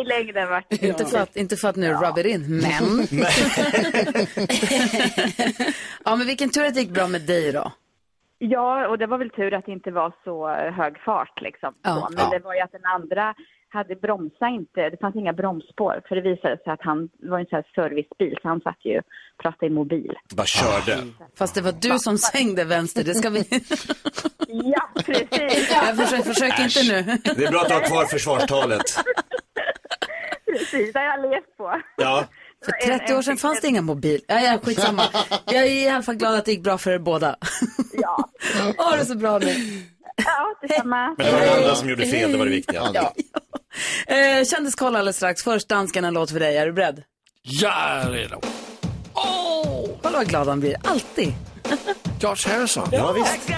[0.00, 3.06] I längden var det Inte för att, inte för att nu rub it in, men.
[6.04, 7.72] ja, men vilken tur att det gick bra med dig då.
[8.38, 11.74] Ja, och det var väl tur att det inte var så hög fart liksom.
[11.82, 11.94] Ja.
[11.94, 12.08] Så.
[12.14, 12.30] Men Ja.
[12.38, 13.34] det var ju att den andra
[13.74, 16.02] hade bromsat inte, det fanns inga bromsspår.
[16.08, 18.98] För det visade sig att han var en sån här servicebil, så han satt ju
[18.98, 19.04] och
[19.42, 20.12] pratade i mobil.
[20.34, 20.96] Bara körde.
[21.38, 23.44] Fast det var du som svängde vänster, det ska vi...
[24.48, 25.70] Ja, precis.
[25.70, 27.18] Jag försöker, försök inte nu.
[27.36, 28.82] Det är bra att du har kvar försvarstalet.
[30.46, 31.80] Precis, det har jag levt på.
[31.96, 32.24] Ja.
[32.64, 34.20] För 30 år sedan fanns det inga mobil.
[34.26, 35.02] Ja, ja, skitsamma.
[35.44, 37.36] Jag är i alla fall glad att det gick bra för er båda.
[37.92, 38.30] Ja.
[38.78, 39.54] Ha det så bra nu.
[40.16, 41.14] Ja, detsamma.
[41.18, 42.82] Men det var det andra som gjorde fel, det var det viktiga.
[42.94, 43.14] Ja.
[44.06, 45.42] Eh, Kändiskoll alldeles strax.
[45.42, 46.56] Först dansken en låt för dig.
[46.56, 47.02] Är du beredd?
[47.42, 48.40] Jag är redo.
[49.14, 49.88] Oh!
[50.02, 50.76] Kolla vad glad han blir.
[50.84, 51.32] Alltid.
[52.20, 52.88] George Harrison.
[52.92, 53.50] Ja, visst.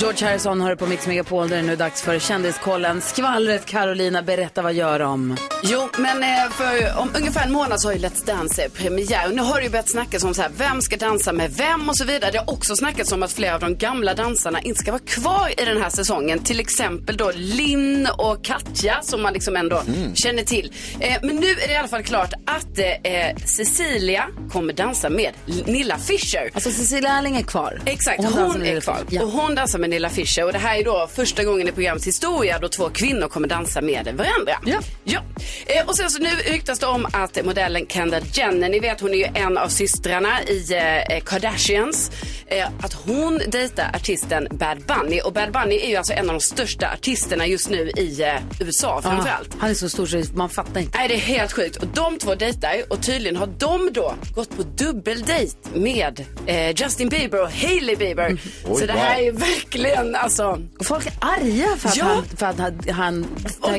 [0.00, 3.00] George Harrison har det på Mix Megapol där det nu är dags för Kändiskollen.
[3.00, 5.36] Skvallret Carolina, berätta vad gör de?
[5.62, 9.28] Jo, men eh, för om ungefär en månad så har ju Let's Dance premiär.
[9.28, 11.88] Och nu har det ju börjat snackas om så här, vem ska dansa med vem
[11.88, 12.30] och så vidare.
[12.30, 15.60] Det har också snackats om att flera av de gamla dansarna inte ska vara kvar
[15.62, 16.38] i den här säsongen.
[16.38, 19.82] Till exempel då Linn och Katja som man liksom ändå
[20.14, 20.72] känner till.
[21.00, 25.32] Eh, men nu är det i alla fall klart att eh, Cecilia kommer dansa med
[25.66, 26.50] Nilla Fischer.
[26.54, 27.80] Alltså Cecilia Erling är kvar.
[27.84, 28.98] Exakt, hon hon, är kvar.
[29.10, 29.22] Ja.
[29.22, 30.44] Och hon dansar med Nilla Fischer.
[30.44, 33.80] Och det här är då första gången i programmets historia då två kvinnor kommer dansa
[33.80, 34.52] med varandra.
[34.66, 34.80] Ja.
[35.04, 35.20] ja.
[35.66, 39.10] Eh, och sen så nu ryktas det om att modellen Kendall Jenner, ni vet hon
[39.10, 42.10] är ju en av systrarna i eh, Kardashians,
[42.46, 45.20] eh, att hon dejtar artisten Bad Bunny.
[45.20, 48.34] Och Bad Bunny är ju alltså en av de största artisterna just nu i eh,
[48.60, 49.56] USA framförallt.
[49.58, 50.98] Han är så stor så man fattar inte.
[50.98, 51.76] Nej, det är helt sjukt.
[51.76, 57.08] Och de två dejtar och tydligen har de då gått på dubbeldejt med eh, Justin
[57.08, 58.40] Bieber och Hailey Bieber.
[58.64, 59.28] så det här wow.
[59.28, 59.79] är verkligen
[60.16, 60.58] alltså...
[60.78, 62.04] Och folk är arga för att Ja.
[62.04, 63.26] han, för att han, han.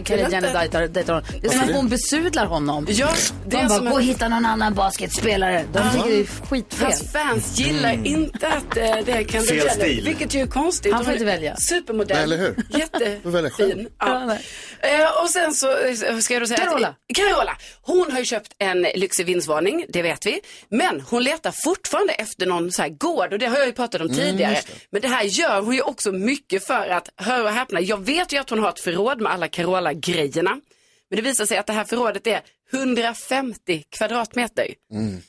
[0.07, 1.29] Jenner dejtar, dejtar honom.
[1.41, 2.87] Det är som att hon besudlar honom.
[2.89, 3.09] Ja,
[3.47, 5.65] det är De bara, gå och hitta någon annan basketspelare.
[5.73, 6.85] De tycker det är skitfel.
[6.85, 8.05] Hans fans gillar Mm.
[8.05, 9.69] inte att eh, det är Kendall Fel Jenner.
[9.69, 10.03] stil.
[10.05, 10.93] Vilket ju är konstigt.
[10.93, 11.55] Han får inte välja.
[11.55, 12.15] Supermodell.
[12.17, 12.79] Nej, eller hur?
[12.79, 13.87] Jättefin.
[13.99, 14.37] Ja.
[14.79, 16.87] Eh, och sen så eh, ska jag då säga Carola.
[16.87, 17.57] Att, Carola.
[17.81, 20.39] Hon har ju köpt en lyxig vindsvarning, det vet vi.
[20.69, 24.01] Men hon letar fortfarande efter någon så här gård och det har jag ju pratat
[24.01, 24.53] om Mm, tidigare.
[24.53, 24.61] det.
[24.91, 28.33] Men det här gör hon ju också mycket för att, hör och häpna, jag vet
[28.33, 30.61] ju att hon har ett förråd med alla Carola-grejerna.
[31.09, 32.41] Men det visar sig att det här förrådet är
[32.73, 34.67] 150 kvadratmeter.
[34.93, 35.21] Mm.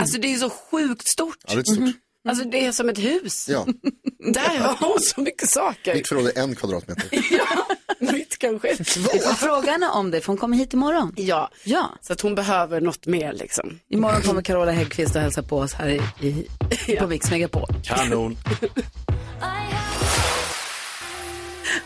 [0.00, 1.36] Alltså det är så sjukt stort.
[1.48, 1.94] Ja, det är stort.
[2.28, 3.48] Alltså det är som ett hus.
[3.48, 3.66] Ja,
[4.32, 5.94] Där har hon så mycket saker.
[5.94, 7.08] mitt förråd är en kvadratmeter.
[8.12, 8.72] Mitt kanske.
[9.30, 11.14] Och fråga henne om det, för hon kommer hit imorgon.
[11.16, 11.50] Ja.
[11.64, 11.90] ja.
[12.00, 13.78] Så att hon behöver något mer liksom.
[13.88, 16.46] Imorgon kommer Carola Häggkvist och hälsa på oss här i,
[16.86, 17.68] i, på Mix Megapol.
[17.84, 18.36] Kanon.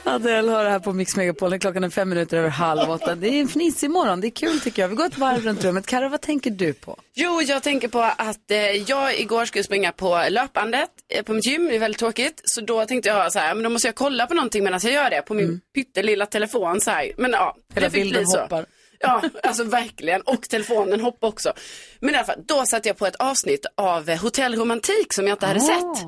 [0.05, 1.59] Adele hör här på Mix Megapol.
[1.59, 3.15] Klockan är fem minuter över halv åtta.
[3.15, 4.21] Det är en fnissig morgon.
[4.21, 4.89] Det är kul tycker jag.
[4.89, 5.87] Vi går ett varv runt rummet.
[5.87, 6.99] Karo, vad tänker du på?
[7.15, 11.47] Jo, jag tänker på att eh, jag igår skulle springa på löpbandet eh, på mitt
[11.47, 11.65] gym.
[11.69, 12.41] Det är väldigt tråkigt.
[12.45, 14.93] Så då tänkte jag så här, men då måste jag kolla på någonting medan jag
[14.93, 17.13] gör det på min pyttelilla telefon så här.
[17.19, 18.41] Men ja, Hela det fick bilden bli så.
[18.41, 18.67] hoppar.
[18.99, 20.21] Ja, alltså verkligen.
[20.23, 21.53] Och telefonen hoppar också.
[22.01, 25.27] Men i alla fall, då satte jag på ett avsnitt av eh, Hotell Romantik som
[25.27, 25.95] jag inte hade Ah.
[25.95, 26.07] sett.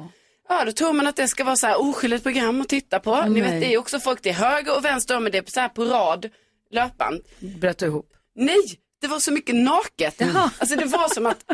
[0.49, 3.23] Ja, då tror man att det ska vara så här oskyldigt program att titta på.
[3.23, 3.51] Ni nej.
[3.51, 5.85] vet, det är också folk till höger och vänster, men det är så här på
[5.85, 6.31] rad
[6.71, 7.21] löpband.
[7.39, 8.13] Bröt du ihop?
[8.35, 8.63] Nej,
[9.01, 10.23] det var så mycket naket.
[10.59, 11.45] Alltså det var som att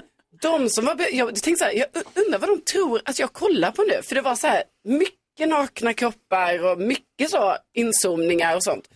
[0.42, 3.70] de som var, jag tänkte så här, jag undrar vad de tror att jag kollar
[3.70, 4.02] på nu.
[4.02, 8.88] För det var så här mycket nakna kroppar och mycket så inzoomningar och sånt.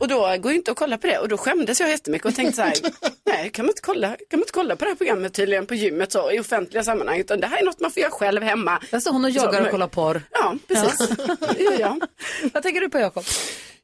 [0.00, 2.34] Och då går ju inte att kolla på det och då skämdes jag jättemycket och
[2.34, 2.74] tänkte så här,
[3.26, 5.74] nej kan man inte kolla, kan man inte kolla på det här programmet tydligen på
[5.74, 8.80] gymmet så i offentliga sammanhang utan det här är något man får göra själv hemma.
[9.00, 10.22] Står hon och joggar Så, och kollar porr.
[10.30, 11.10] Ja, precis.
[11.58, 12.02] Gör jag.
[12.52, 13.24] Vad tänker du på Jakob?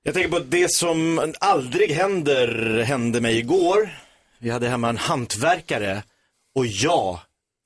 [0.03, 3.91] Jag tänker på det som aldrig händer, hände mig igår.
[4.39, 6.03] Vi hade hemma en hantverkare
[6.55, 7.19] och jag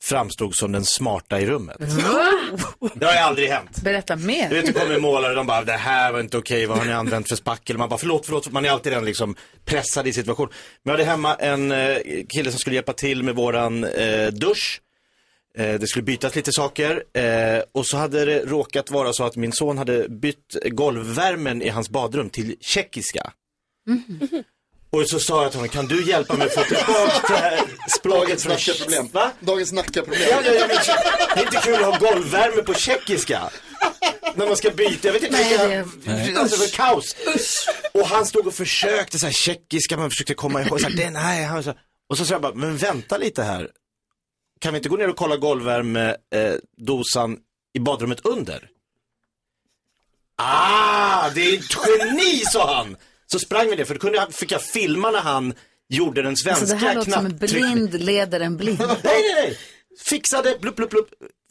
[0.02, 1.76] framstod som den smarta i rummet.
[2.94, 3.82] Det har ju aldrig hänt.
[3.82, 4.48] Berätta mer.
[4.48, 6.84] Du vet, det kommer målare och de bara, det här var inte okej, vad har
[6.84, 7.78] ni använt för spackel?
[7.78, 10.48] Man bara, förlåt, förlåt, man är alltid den liksom pressad i situation.
[10.82, 11.96] Men jag hade hemma en eh,
[12.28, 14.80] kille som skulle hjälpa till med våran eh, dusch.
[15.58, 19.36] Eh, det skulle bytas lite saker eh, och så hade det råkat vara så att
[19.36, 23.32] min son hade bytt golvvärmen i hans badrum till tjeckiska.
[24.96, 27.61] Och så sa jag till honom, kan du hjälpa mig att få tillbaka det här
[27.98, 29.09] språket från.
[29.09, 29.33] Va?
[29.40, 30.28] Dagens Nacka-problem.
[30.31, 30.76] Ja, ja, ja, men,
[31.35, 33.50] det är inte kul att ha golvvärme på tjeckiska.
[34.35, 35.37] När man ska byta, jag vet inte.
[35.37, 37.16] Nej, Nej, Alltså det var kaos.
[37.92, 41.11] Och han stod och försökte så här tjeckiska, man försökte komma ihåg, så här, det,
[41.11, 41.74] nej, han, så,
[42.09, 43.70] och så sa jag bara, men vänta lite här.
[44.61, 47.38] Kan vi inte gå ner och kolla golvvärmedosan eh,
[47.74, 48.68] i badrummet under?
[50.37, 52.96] Ah, det är ett geni, sa han.
[53.32, 55.54] Så sprang vi det, för då kunde jag, fick jag filma när han
[55.88, 57.86] gjorde den svenska Alltså det här låter som en knapptryckningen.
[57.86, 58.78] blind leder en blind.
[58.88, 59.58] Nej, nej, nej.
[60.04, 61.08] Fixade, blupp, blupp, blupp,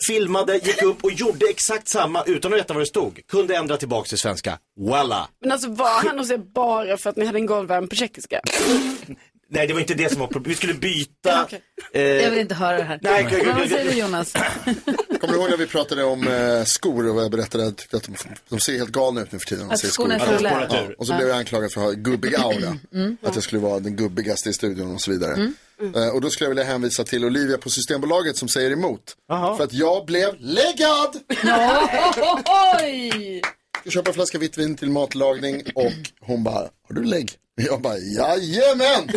[0.07, 3.19] filmade, gick upp och gjorde exakt samma utan att veta vad det stod.
[3.27, 4.59] Kunde ändra tillbaks till svenska.
[4.79, 5.27] Voila!
[5.41, 8.39] Men alltså var han hos er bara för att ni hade en golvvärme på tjeckiska?
[9.53, 10.51] Nej, det var inte det som var problemet.
[10.51, 11.47] Vi skulle byta.
[11.93, 12.99] eh, Jag vill inte höra det här.
[13.01, 14.33] Nej, gud, gud, Men vad säger du Jonas?
[15.21, 18.15] Kommer du ihåg när vi pratade om eh, skor och jag berättade att, att de,
[18.49, 19.71] de ser helt galna ut nu för tiden.
[19.71, 20.27] Att skorna är skor.
[20.37, 20.69] för Ja, lätt.
[20.71, 20.99] spårat ur.
[20.99, 22.77] Och så blev jag anklagad för att ha gubbig aura.
[22.93, 23.17] Mm.
[23.23, 25.51] Att jag skulle vara den gubbigaste i studion och så vidare.
[25.95, 29.15] Eh, och då skulle jag vilja hänvisa till Olivia på Systembolaget som säger emot.
[29.27, 29.57] Jaha.
[29.57, 31.15] För att jag blev läggad!
[32.81, 33.41] Oj!
[33.84, 36.53] Jag köpa en flaska vitt vin till matlagning och hon bara,
[36.88, 37.31] har du lägg?
[37.55, 39.10] Jag bara, jajamän!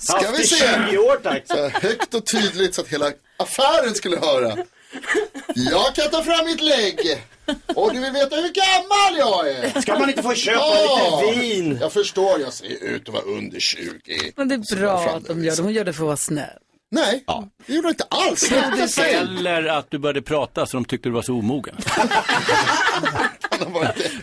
[0.00, 0.56] Ska vi se!
[0.90, 1.42] 20 år tack.
[1.46, 4.56] Så högt och tydligt så att hela affären skulle höra.
[5.54, 6.98] Jag kan ta fram mitt lägg.
[7.74, 9.80] Och du vill veta hur gammal jag är?
[9.80, 11.78] Ska man inte få köpa Ja, lite vin?
[11.80, 14.32] Jag förstår, jag ser ut att vara under 20.
[14.36, 15.62] Men det är bra att de gör det.
[15.62, 16.58] Hon gör det för att vara snäll.
[16.92, 17.24] Nej,
[17.66, 18.40] det gjorde jag inte alls.
[18.90, 19.20] Säga.
[19.20, 21.76] Eller att du började prata så de tyckte du var så omogen.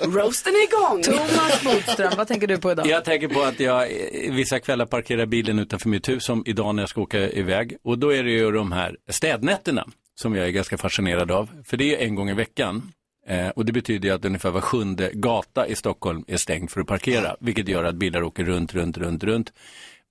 [0.01, 1.03] Roasten är igång.
[1.03, 2.87] Thomas Bodström, vad tänker du på idag?
[2.87, 3.87] Jag tänker på att jag
[4.29, 7.77] vissa kvällar parkerar bilen utanför mitt hus som idag när jag ska åka iväg.
[7.83, 11.49] Och då är det ju de här städnätterna som jag är ganska fascinerad av.
[11.65, 12.91] För det är en gång i veckan.
[13.27, 16.81] Eh, och det betyder ju att ungefär var sjunde gata i Stockholm är stängd för
[16.81, 17.35] att parkera.
[17.39, 19.53] Vilket gör att bilar åker runt, runt, runt, runt.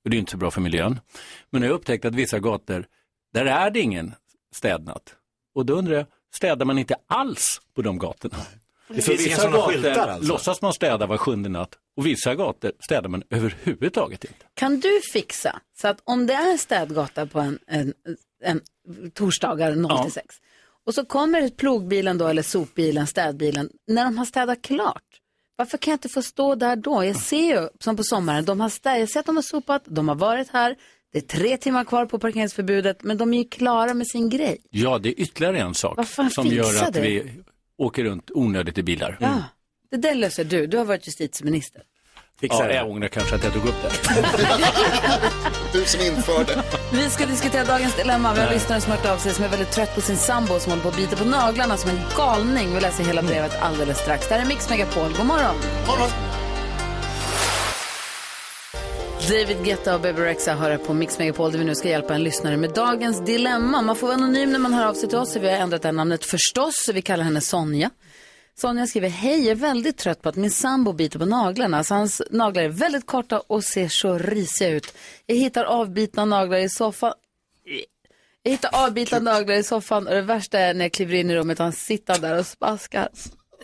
[0.06, 1.00] Och det är inte så bra för miljön.
[1.50, 2.86] Men jag har upptäckt att vissa gator,
[3.34, 4.14] där är det ingen
[4.54, 5.14] städnatt.
[5.54, 8.36] Och då undrar jag, städar man inte alls på de gatorna?
[8.88, 10.32] Det finns inga vissa sådana gator skyltar alltså.
[10.32, 14.46] låtsas man städa var sjunde natt och vissa gator städar man överhuvudtaget inte.
[14.54, 17.94] Kan du fixa så att om det är städgata på en, en,
[18.42, 18.60] en
[19.14, 20.02] torsdagar 0 Ja.
[20.02, 20.36] till 6
[20.86, 25.02] och så kommer plogbilen då eller sopbilen, städbilen, när de har städat klart.
[25.56, 27.04] Varför kan jag inte få stå där då?
[27.04, 29.82] Jag ser ju som på sommaren, de har städat, jag ser att de har sopat,
[29.86, 30.76] de har varit här,
[31.12, 34.58] det är tre timmar kvar på parkeringsförbudet, men de är ju klara med sin grej.
[34.70, 37.00] Ja, det är ytterligare en sak fan, som gör att det.
[37.00, 37.32] vi
[37.78, 39.16] åker runt onödigt i bilar.
[39.20, 39.44] Ja,
[39.90, 41.82] det där löser du, du har varit justitieminister.
[42.40, 42.74] Fixar Ja, det.
[42.74, 43.90] jag ångrar kanske att jag tog upp det.
[45.72, 46.62] Du som införde.
[46.92, 48.34] Vi ska diskutera dagens dilemma.
[48.34, 50.16] Vi har en lyssnare som har hört av sig som är väldigt trött på sin
[50.16, 52.74] sambo som håller på att bita på naglarna som en galning.
[52.74, 54.28] Vi läser hela brevet alldeles strax.
[54.28, 55.12] Det här är Mix Megapol.
[55.16, 55.54] God morgon!
[59.28, 62.22] David Guetta och Baby Rexa hör på Mix Megapol där vi nu ska hjälpa en
[62.24, 63.82] lyssnare med dagens dilemma.
[63.82, 65.32] Man får vara anonym när man hör av sig till oss.
[65.32, 66.84] så Vi har ändrat det här namnet förstås.
[66.86, 67.90] så Vi kallar henne Sonja.
[68.58, 71.84] Sonja skriver, hej, jag är väldigt trött på att min sambo biter på naglarna.
[71.84, 74.94] Så hans naglar är väldigt korta och ser så risiga ut.
[75.26, 77.12] Jag hittar avbitna naglar i soffan.
[78.42, 81.36] Jag hittar avbitna naglar i soffan och det värsta är när jag kliver in i
[81.36, 83.08] rummet och han sitter där och spaskar.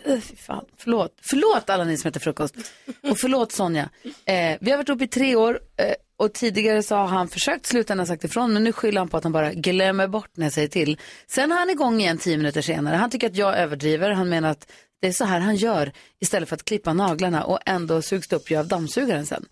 [0.07, 0.65] Uh, fy fan.
[0.77, 1.17] Förlåt.
[1.21, 2.55] Förlåt alla ni som heter frukost.
[3.01, 3.89] Och förlåt Sonja.
[4.25, 7.65] Eh, vi har varit uppe i tre år eh, och tidigare så har han försökt
[7.65, 10.37] sluta när jag sagt ifrån men nu skyller han på att han bara glömmer bort
[10.37, 10.99] när jag säger till.
[11.27, 12.95] Sen är han igång igen tio minuter senare.
[12.95, 14.09] Han tycker att jag överdriver.
[14.09, 17.59] Han menar att det är så här han gör istället för att klippa naglarna och
[17.65, 19.45] ändå sugs det upp ju av dammsugaren sen.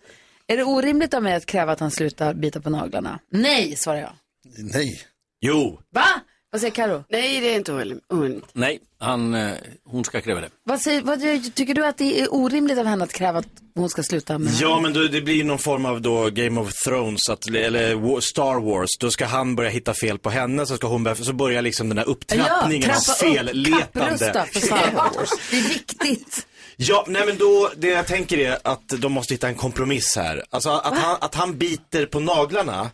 [0.46, 3.18] Är det orimligt av mig att kräva att han slutar bita på naglarna?
[3.30, 4.12] Nej, svarar jag.
[4.58, 5.00] Nej.
[5.40, 5.80] Jo.
[5.90, 6.04] Va?
[6.52, 7.04] Vad säger Karo?
[7.08, 8.44] Nej, det är inte orimligt.
[8.52, 9.52] Nej, han, eh,
[9.84, 10.48] hon ska kräva det.
[10.64, 11.20] Vad, säger, vad
[11.54, 14.52] tycker du att det är orimligt av henne att kräva att hon ska sluta med
[14.60, 18.20] Ja, men då, det blir någon form av då Game of Thrones, att, eller Wa-
[18.20, 18.88] Star Wars.
[19.00, 21.88] Då ska han börja hitta fel på henne, så ska hon börja, så börjar liksom
[21.88, 23.78] den här upptrappningen av trappa upp, felletande.
[23.92, 25.10] Kapprusta för fan.
[25.50, 26.46] Det är viktigt.
[26.76, 30.42] Ja, nej men då, det jag tänker är att de måste hitta en kompromiss här.
[30.50, 32.90] Alltså att han, att han biter på naglarna,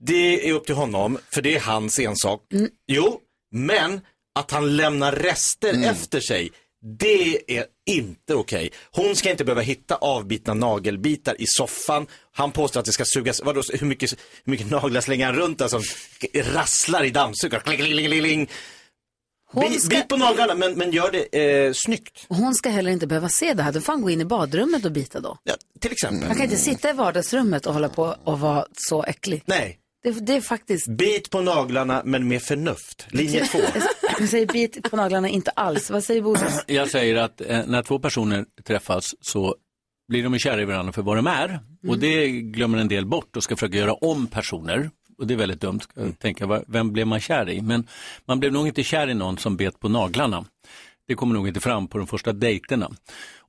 [0.00, 2.40] det är upp till honom, för det är hans ensak.
[2.86, 3.20] Jo,
[3.52, 4.00] men
[4.38, 6.50] att han lämnar rester efter sig,
[6.98, 8.70] det är inte okej.
[8.90, 12.06] Hon ska inte behöva hitta avbitna nagelbitar i soffan.
[12.32, 14.10] Han påstår att det ska sugas, vadå, hur mycket,
[14.44, 15.82] hur mycket naglar slänger han runt där som
[16.34, 18.46] rasslar i dammsugaren?
[19.52, 22.26] Hon ska- bit på naglarna, men, men gör det eh, snyggt.
[22.28, 23.72] Hon ska heller inte behöva se det här.
[23.72, 25.38] Då får han gå in i badrummet och bita då.
[25.44, 26.26] Ja, till exempel.
[26.28, 29.42] Han kan inte sitta i vardagsrummet och hålla på och vara så äcklig.
[29.46, 29.78] Nej.
[30.06, 33.06] Det, det är faktiskt, Bit på naglarna men med förnuft.
[33.10, 33.58] Linje två.
[34.18, 35.90] jag säger bit på naglarna, inte alls.
[35.90, 36.62] Vad säger Bosse?
[36.66, 39.54] Jag säger att eh, när två personer träffas så
[40.08, 41.60] blir de kära i varandra för vad de är.
[41.88, 44.90] Och det glömmer en del bort och ska försöka göra om personer.
[45.18, 47.60] Och det är väldigt dumt att tänka, va- vem blev man kär i?
[47.60, 47.86] Men
[48.24, 50.44] man blev nog inte kär i någon som bet på naglarna.
[51.08, 52.90] Det kommer nog inte fram på de första dejterna.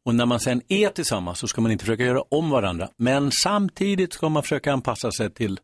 [0.05, 2.89] Och när man sen är tillsammans så ska man inte försöka göra om varandra.
[2.97, 5.59] Men samtidigt ska man försöka anpassa sig till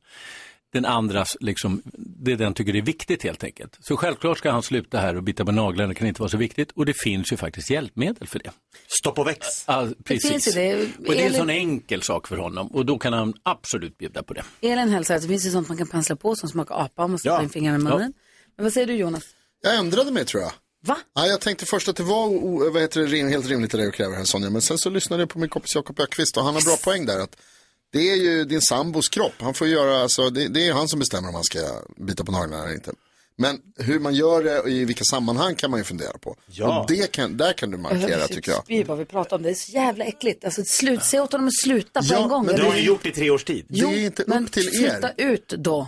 [0.74, 3.78] den andras, liksom, det den tycker är viktigt helt enkelt.
[3.82, 6.38] Så självklart ska han sluta här och bita på naglarna, det kan inte vara så
[6.38, 6.72] viktigt.
[6.72, 8.52] Och det finns ju faktiskt hjälpmedel för det.
[9.00, 9.48] Stopp och väx.
[9.68, 10.32] Ja, precis.
[10.32, 10.76] finns ju det.
[11.08, 14.24] Och det är en sån enkel sak för honom och då kan han absolut bjuda
[14.24, 14.44] på det.
[14.62, 17.12] Elin hälsar att det finns ju sånt man kan pensla på som smakar apa om
[17.12, 17.44] man stoppar Ja.
[17.44, 18.14] in fingrarna i munnen.
[18.56, 19.24] Men vad säger du Jonas?
[19.62, 20.52] Jag ändrade mig tror jag.
[20.86, 20.98] Va?
[21.16, 24.16] Ja, jag tänkte först att det var vad heter det, helt rimligt det du kräver
[24.16, 24.50] här Sonja.
[24.50, 27.06] Men sen så lyssnade jag på min kompis Jakob Ökvist och han har bra poäng
[27.06, 27.20] där.
[27.20, 27.36] Att
[27.94, 29.34] det är ju din sambos kropp.
[29.40, 31.60] Han får göra, alltså, det, det är han som bestämmer om han ska
[31.98, 32.92] bita på naglarna eller inte.
[33.38, 36.36] Men hur man gör det och i vilka sammanhang kan man ju fundera på.
[36.48, 36.80] Ja.
[36.80, 38.64] Och det kan, där kan du markera tycker jag.
[38.64, 39.44] Spyr vad vi pratar om.
[39.44, 40.46] Det är så jävla äckligt.
[40.46, 42.46] Alltså, slut, säg åt honom att sluta på Ja, en gång.
[42.46, 43.66] men Det Eller- har ni gjort i tre års tid.
[43.70, 45.26] Det är inte men upp till flytta er.
[45.26, 45.88] ut då.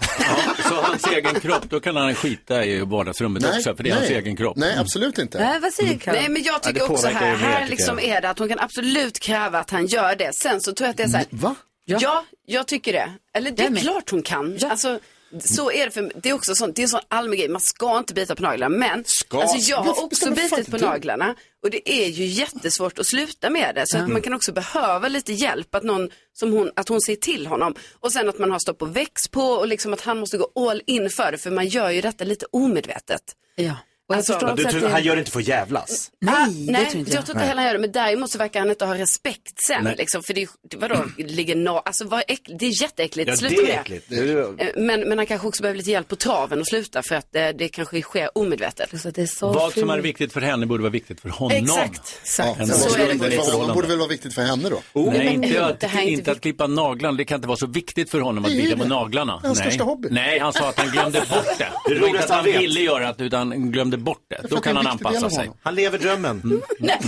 [0.69, 4.09] Så hans egen kropp, då kan han skita i vardagsrummet också för det är hans
[4.09, 4.57] egen kropp.
[4.57, 5.39] Nej, absolut inte.
[5.39, 6.19] Nej, vad säger Karin?
[6.21, 8.07] Nej men jag tycker Ja, det också här, ju mer, här liksom jag.
[8.09, 10.35] är det att hon kan absolut kräva att han gör det.
[10.35, 11.55] Sen så tror jag att det är så här, Va?
[11.85, 12.25] Ja.
[12.45, 13.13] jag tycker det.
[13.33, 13.81] Eller det är med.
[13.81, 14.59] klart hon kan.
[14.63, 14.99] Alltså,
[15.39, 17.61] så är det för det är också sånt, det är en sån allmän grej, man
[17.61, 18.77] ska inte bita på naglarna.
[18.77, 19.41] Men Ska.
[19.41, 23.75] alltså, jag har också bitit på naglarna och det är ju jättesvårt att sluta med
[23.75, 23.87] det.
[23.87, 27.19] Så att man kan också behöva lite hjälp, att, någon, som hon, att hon säger
[27.19, 27.75] till honom.
[27.99, 30.69] Och sen att man har stopp och väx på och liksom att han måste gå
[30.69, 33.21] all in för det, för man gör ju detta lite omedvetet.
[33.55, 33.73] Ja.
[34.13, 34.89] Alltså, du, tror- att det...
[34.89, 36.11] han gör det inte för att jävlas.
[36.21, 37.17] Nej, Ah, det nej, tror inte jag.
[37.19, 37.79] jag tror inte heller han gör det.
[37.79, 39.83] Men däremot så verkar han inte ha respekt sen.
[39.83, 39.95] Nej.
[39.97, 43.29] Liksom, för det, det, vadå, ligger no, alltså, vad äckligt, det är jätteäckligt.
[43.29, 44.05] Ja, Sluta det med är äckligt.
[44.09, 47.03] Det är Eh, Men, men han kanske också behöver lite hjälp på traven och sluta
[47.03, 49.01] för att eh, det kanske sker omedvetet.
[49.01, 51.29] Så att det är så Vad som är viktigt för henne borde vara viktigt för
[51.29, 51.57] honom.
[51.57, 52.19] Exakt.
[52.21, 52.59] Exakt.
[52.59, 54.41] Ja, Så så är det är inte det för honom borde väl vara viktigt för
[54.41, 54.81] henne då?
[54.93, 57.17] Nej, men inte, det är inte, inte att klippa naglarna.
[57.17, 58.89] Det kan inte vara så viktigt för honom att Det är bita på det.
[58.89, 59.39] naglarna.
[59.43, 59.67] Hans Nej.
[59.67, 60.07] största hobby.
[60.11, 61.67] Nej, han sa att han glömde bort det.
[61.87, 64.47] Det Det var inte att han ville göra det, utan glömde bort det.
[64.49, 65.51] Då kan han anpassa sig.
[65.61, 66.61] Han lever drömmen.
[66.79, 66.99] Nej,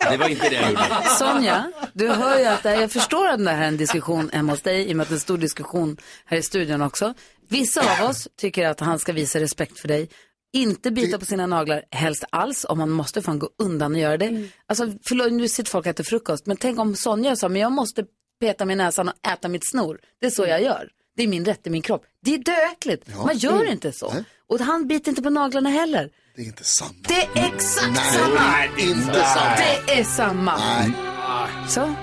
[0.10, 0.86] det var inte det jag gjorde.
[1.18, 4.30] Sonja, du hör ju att det här, jag förstår att det här är en diskussion
[4.32, 6.82] hemma hos dig, i och med att det är en stor diskussion här i studion
[6.82, 7.14] också.
[7.48, 10.08] Vissa av oss tycker att han ska visa respekt för dig.
[10.52, 14.16] Inte bita på sina naglar, helst alls, om man måste fan gå undan och göra
[14.16, 14.48] det.
[14.66, 17.72] Alltså, förlåt, nu sitter folk och äter frukost, men tänk om Sonja sa, men jag
[17.72, 18.04] måste
[18.40, 19.98] peta mig i näsan och äta mitt snor.
[20.20, 20.88] Det är så jag gör.
[21.16, 22.04] Det är min rätt i min kropp.
[22.22, 23.16] Det är döäckligt.
[23.16, 24.14] Man gör inte så.
[24.48, 26.10] Och han biter inte på naglarna heller.
[26.36, 26.90] Det är inte samma.
[27.08, 28.64] Det är exakt Nej, samma.
[28.78, 29.56] inte samma.
[29.56, 30.56] Det är samma.
[30.56, 30.92] Nej.
[31.68, 31.94] Så,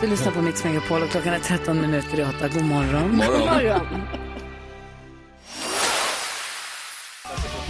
[0.00, 2.48] du lyssnar på Mix Megapol och klockan är 13 minuter i 8.
[2.48, 3.16] God morgon.
[3.16, 3.40] Morgon.
[3.40, 3.86] morgon.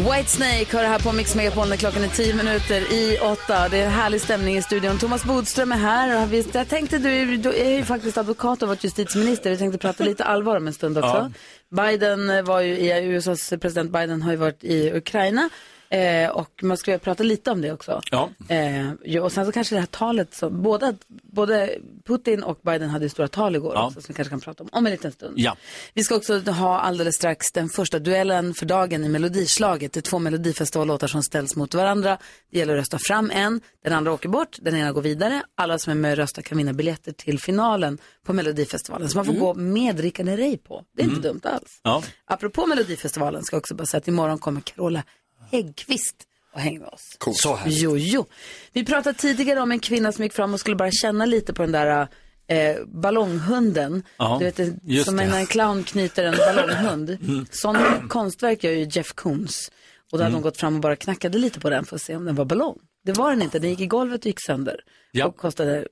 [0.01, 3.69] Whitesnake hör här på Mix Megapol när klockan är 10 minuter i 8.
[3.69, 4.99] Det är en härlig stämning i studion.
[4.99, 6.23] Thomas Bodström är här.
[6.23, 9.51] Och jag tänkte, du, du är ju faktiskt advokat och varit justitieminister.
[9.51, 11.33] Vi tänkte prata lite allvar om en stund också.
[11.71, 15.49] Biden eh, var ju i, USAs president Biden har ju varit i Ukraina.
[15.93, 18.01] Eh, och man skulle prata lite om det också.
[18.11, 18.31] Ja.
[18.49, 23.09] Eh, och sen så kanske det här talet, som, båda, både Putin och Biden hade
[23.09, 23.87] stora tal igår Ja.
[23.87, 25.35] också, som vi kanske kan prata om om en liten stund.
[25.37, 25.57] Ja.
[25.95, 29.93] Vi ska också ha alldeles strax den första duellen för dagen i Melodislaget.
[29.93, 32.19] Det är två Melodifestivallåtar som ställs mot varandra.
[32.51, 35.43] Det gäller att rösta fram en, den andra åker bort, den ena går vidare.
[35.55, 39.09] Alla som är med och röstar kan vinna biljetter till finalen på Melodifestivalen.
[39.09, 40.85] Så man får gå med Rickard Herrey på.
[40.97, 41.81] Det är inte dumt alls.
[41.83, 42.03] Ja.
[42.25, 45.03] Apropå Melodifestivalen ska jag också bara säga att imorgon kommer Carola
[45.51, 46.17] Häggkvist
[46.55, 47.17] och hänger med oss.
[47.19, 47.37] Coolt.
[47.37, 47.71] Så här.
[47.71, 48.27] Jo, jo.
[48.73, 51.63] Vi pratade tidigare om en kvinna som gick fram och skulle bara känna lite på
[51.63, 52.09] den där
[52.47, 54.03] eh, ballonghunden.
[54.17, 55.27] Ja, du vet, just som det.
[55.27, 57.19] när en clown knyter en ballonghund.
[57.51, 59.71] Sådana konstverk gör ju Jeff Koons.
[60.13, 60.43] Och då hade Mm.
[60.43, 62.45] de gått fram och bara knackade lite på den för att se om den var
[62.45, 62.79] ballong.
[63.05, 64.81] Det var den inte, den gick i golvet och gick sönder.
[65.13, 65.27] Ja.
[65.27, 65.87] Och kostade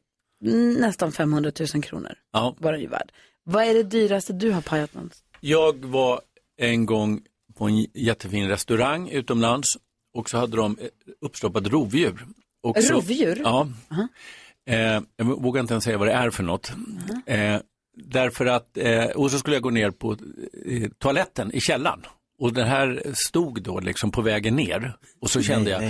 [0.79, 2.13] nästan 500 000 kronor.
[2.33, 2.57] Ja.
[2.59, 3.13] Var den ju värd.
[3.45, 5.23] Vad är det dyraste du har pajat någonsin?
[5.41, 6.21] Jag var
[6.57, 7.21] en gång
[7.59, 9.77] på en jättefin restaurang utomlands
[10.15, 10.87] och så hade de eh,
[11.21, 12.27] uppstoppat rovdjur.
[12.63, 13.41] Och så, Rovdjur?
[13.45, 13.69] Ja.
[14.69, 16.73] Eh, jag vågar inte ens säga vad det är för något.
[17.27, 17.57] Eh,
[17.97, 20.17] därför att, eh, och så skulle jag gå ner på
[20.67, 22.01] eh, toaletten i källaren.
[22.41, 24.97] Och det här stod då liksom på vägen ner.
[25.21, 25.83] Och så kände jag,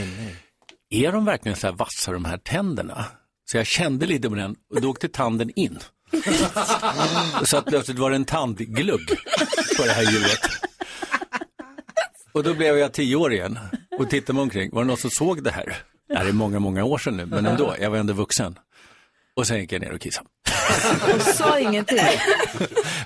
[0.91, 3.05] är de verkligen så här vassa de här tänderna?
[3.51, 5.79] Så jag kände lite på den och då åkte tanden in.
[7.45, 9.09] Så att plötsligt var det en tandglugg
[9.77, 10.41] på det här djuret.
[12.39, 13.59] Och då blev jag tio år igen
[13.99, 14.71] och tittade mig omkring.
[14.73, 15.77] Var det någon som såg det här?
[16.09, 18.59] Det här är många, många år sedan nu, men ändå, jag var ändå vuxen.
[19.37, 20.29] Och sen gick jag ner och kissade.
[21.15, 21.99] och sa ingenting.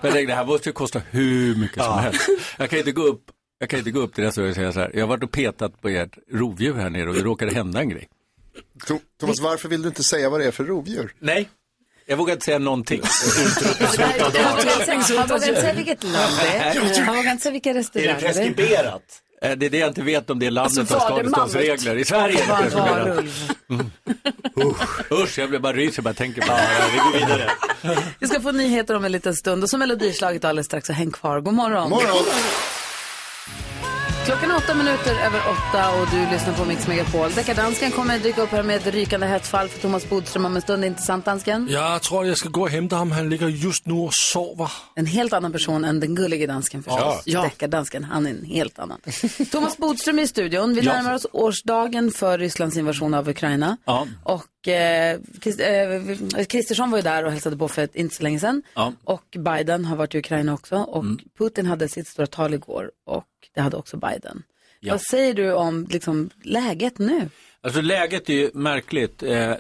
[0.03, 2.29] Jag tänkte, det här måste ju kosta hur mycket som helst.
[2.59, 3.23] Jag kan inte gå upp,
[3.59, 5.33] jag kan inte gå upp till restaurangen och säga så här, jag har varit och
[5.33, 8.09] petat på ert rovdjur här nere och det råkade hända en grej.
[9.21, 11.15] Thomas, varför vill du inte säga vad det är för rovdjur?
[11.19, 11.49] Nej,
[12.07, 13.03] jag vågar inte säga någonting.
[15.19, 17.05] Han vågar inte säga vilket land det är.
[17.05, 18.33] Han vågar inte säga vilka restauranger det är.
[18.33, 19.03] preskriberat?
[19.43, 21.97] Eh, Det är det jag inte vet om det landet Alltså, har det skadeståndsregler.
[21.97, 23.07] I Sverige är det preskriberat.
[23.09, 23.51] varulv.
[24.57, 26.69] Usch, usch, jag blir bara ryser bara tänker på det.
[26.93, 27.51] Vi går vidare.
[28.19, 31.11] Vi ska få nyheter om en liten stund och så melodislaget alldeles strax, så häng
[31.11, 31.41] kvar.
[31.41, 31.91] God morgon.
[31.91, 32.25] Morgon!
[34.27, 37.31] Klockan är åtta minuter över åtta och du lyssnar på Mix Megapol.
[37.31, 40.63] Deckardansken kommer dyka upp här med ett rykande hett fall för Thomas Bodström om en
[40.63, 40.85] stund.
[40.85, 41.69] Inte sant, dansken?
[41.71, 43.13] Jag tror, jag ska gå och hämta honom.
[43.13, 44.71] Han ligger just nu och sover.
[44.95, 47.23] En helt annan person än den gullige dansken förstås.
[47.25, 47.43] Ja.
[47.43, 49.01] Deckardansken, han är en helt annan.
[49.51, 50.75] Thomas Bodström är i studion.
[50.75, 53.77] Vi närmar oss årsdagen för Rysslands invasion av Ukraina.
[53.85, 54.07] Ja.
[54.25, 58.39] Och eh, eh, Kristersson var ju där och hälsade på för ett, inte så länge
[58.39, 58.63] sedan.
[58.75, 58.93] Ja.
[59.05, 60.77] Och Biden har varit i Ukraina också.
[60.77, 61.05] Och
[61.39, 64.43] Putin hade sitt stora tal igår och det hade också Biden.
[64.81, 64.93] Ja.
[64.93, 67.29] Vad säger du om liksom, läget nu?
[67.61, 69.23] Alltså läget är ju märkligt.
[69.23, 69.55] Eh,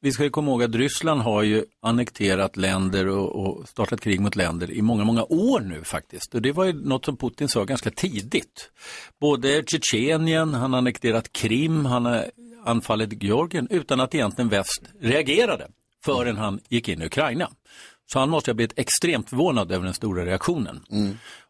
[0.00, 4.20] vi ska ju komma ihåg att Ryssland har ju annekterat länder och, och startat krig
[4.20, 6.34] mot länder i många, många år nu faktiskt.
[6.34, 8.70] Och det var ju något som Putin sa ganska tidigt.
[9.20, 12.24] Både Tjetjenien, han har annekterat Krim, han har
[12.66, 15.68] anfallit Georgien utan att egentligen väst reagerade
[16.04, 17.50] förrän han gick in i Ukraina.
[18.12, 20.80] Så han måste ha blivit extremt förvånad över den stora reaktionen.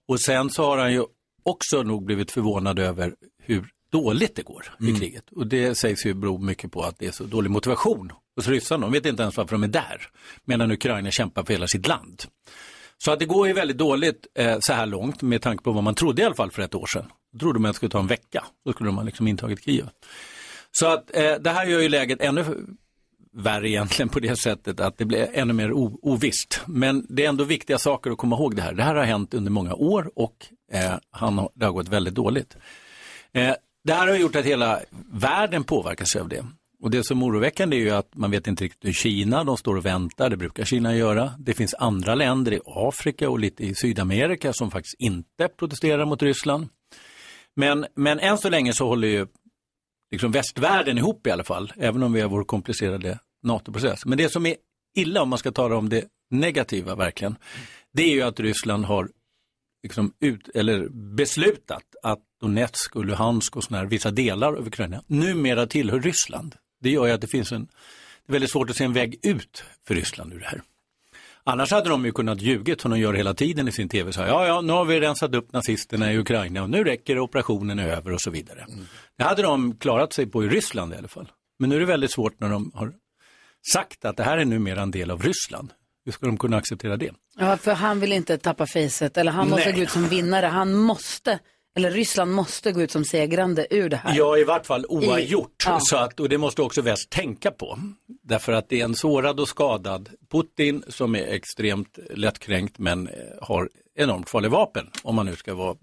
[0.09, 1.05] Och sen så har han ju
[1.43, 5.25] också nog blivit förvånad över hur dåligt det går i kriget.
[5.31, 8.87] Och det sägs ju bero mycket på att det är så dålig motivation hos ryssarna.
[8.87, 10.09] De vet inte ens varför de är där,
[10.45, 12.23] medan Ukraina kämpar för hela sitt land.
[12.99, 15.85] Så att det går ju väldigt dåligt eh, så här långt med tanke på vad
[15.85, 17.07] man trodde i alla fall för ett år sedan.
[17.33, 19.89] Då trodde man att det skulle ta en vecka, då skulle ha liksom intagit Kiev.
[20.79, 22.45] Så att eh, det här gör ju läget ännu
[23.33, 25.99] värre egentligen på det sättet att det blir ännu mer ovist.
[26.03, 26.61] ovisst.
[26.66, 28.74] Men det är ändå viktiga saker att komma ihåg det här.
[28.74, 32.14] Det här har hänt under många år och eh, han har, det har gått väldigt
[32.14, 32.57] dåligt.
[33.33, 33.55] Eh,
[33.85, 34.81] det här har gjort att hela
[35.12, 36.47] världen påverkas av det.
[36.83, 39.57] Och det som är oroväckande är ju att man vet inte riktigt hur Kina, de
[39.57, 41.33] står och väntar, det brukar Kina göra.
[41.39, 46.22] Det finns andra länder i Afrika och lite i Sydamerika som faktiskt inte protesterar mot
[46.22, 46.68] Ryssland.
[47.55, 49.27] Men, men än så länge så håller ju
[50.11, 54.07] liksom västvärlden ihop i alla fall, även om vi har vår komplicerade NATO-process.
[54.07, 54.57] Men det som är
[54.97, 57.37] illa, om man ska tala om det negativa verkligen,
[57.93, 59.09] det är ju att Ryssland har
[59.83, 65.03] liksom ut, eller beslutat att Donetsk och Luhansk och såna här, vissa delar av Ukraina
[65.07, 66.55] numera tillhör Ryssland.
[66.81, 67.69] Det gör ju att det finns en,
[68.27, 70.63] det är väldigt svårt att se en väg ut för Ryssland ur det här.
[71.49, 74.12] Annars hade de ju kunnat ljugit som de gör hela tiden i sin tv.
[74.12, 77.14] Så här, ja, ja, nu har vi rensat upp nazisterna i Ukraina och nu räcker
[77.14, 78.66] det, operationen är över och så vidare.
[79.18, 81.28] Det hade de klarat sig på i Ryssland i alla fall.
[81.59, 82.92] Men nu är det väldigt svårt när de har
[83.72, 85.72] sagt att det här är numera en del av Ryssland.
[86.05, 87.11] Hur ska de kunna acceptera det?
[87.38, 89.74] Ja, för han vill inte tappa facet, eller han måste Nej.
[89.74, 90.47] gå ut som vinnare.
[90.47, 91.38] Han måste,
[91.77, 94.14] eller Ryssland måste gå ut som segrande ur det här.
[94.16, 95.62] Ja, i vart fall oavgjort.
[95.62, 95.79] I- ja.
[95.81, 97.79] Så att, och det måste också väst tänka på.
[98.22, 103.14] Därför att det är en sårad och skadad Putin som är extremt lättkränkt men eh,
[103.43, 103.68] har
[103.99, 104.91] enormt farliga vapen.
[105.03, 105.77] Om man nu ska vara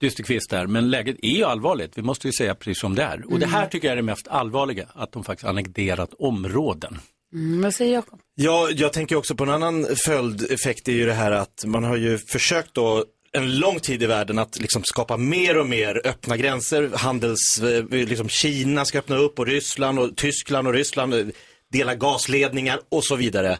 [0.00, 0.66] dysterkvist där.
[0.66, 1.98] Men läget är ju allvarligt.
[1.98, 3.32] Vi måste ju säga precis som det är.
[3.32, 4.86] Och det här tycker jag är det mest allvarliga.
[4.94, 6.98] Att de faktiskt annekterat områden.
[7.32, 8.20] Mm, vad säger Jakob?
[8.34, 11.96] Ja, jag tänker också på en annan följdeffekt är ju det här att man har
[11.96, 16.36] ju försökt då en lång tid i världen att liksom skapa mer och mer öppna
[16.36, 16.90] gränser.
[16.94, 21.26] Handels, eh, liksom Kina ska öppna upp och Ryssland och Tyskland och Ryssland eh,
[21.72, 23.58] dela gasledningar och så vidare.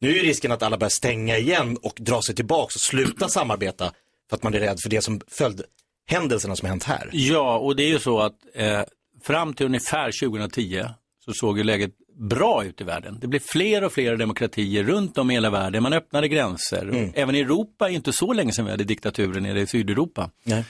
[0.00, 3.92] Nu är risken att alla börjar stänga igen och dra sig tillbaka och sluta samarbeta
[4.30, 7.10] för att man är rädd för det som följdhändelserna som hänt här.
[7.12, 8.80] Ja, och det är ju så att eh,
[9.24, 10.84] fram till ungefär 2010
[11.24, 13.18] så såg ju läget bra ut i världen.
[13.20, 15.82] Det blev fler och fler demokratier runt om i hela världen.
[15.82, 17.12] Man öppnade gränser.
[17.14, 20.30] Även i Europa, är inte så länge sedan vi hade diktaturen nere i Sydeuropa.
[20.44, 20.64] Nej.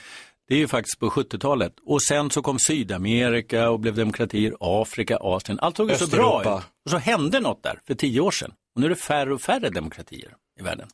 [0.47, 1.73] Det är ju faktiskt på 70-talet.
[1.85, 5.59] Och sen så kom Sydamerika och blev demokratier, Afrika, Asien.
[5.59, 6.47] Allt såg ju så bra ut.
[6.85, 8.51] Och så hände något där för tio år sedan.
[8.75, 10.87] Och nu är det färre och färre demokratier i världen.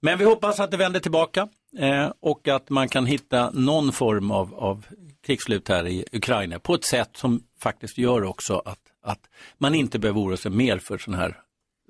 [0.00, 1.48] Men vi hoppas att det vänder tillbaka
[1.78, 4.86] eh, och att man kan hitta någon form av, av
[5.26, 9.20] krigsslut här i Ukraina på ett sätt som faktiskt gör också att, att
[9.58, 11.36] man inte behöver oroa sig mer för sådana här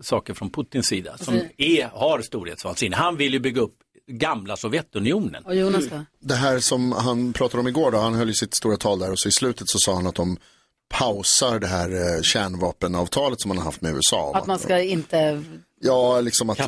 [0.03, 2.97] saker från Putins sida som Alltså- är, har storhetsvansinne.
[2.97, 3.75] Han vill ju bygga upp
[4.07, 5.45] gamla Sovjetunionen.
[5.45, 6.05] Och Jonas då?
[6.21, 9.11] Det här som han pratade om igår då, han höll ju sitt stora tal där
[9.13, 10.37] och så i slutet så sa han att de
[10.89, 14.33] pausar det här eh, kärnvapenavtalet som man har haft med USA.
[14.35, 15.43] Att man ska inte...
[15.83, 16.59] Ja, liksom att,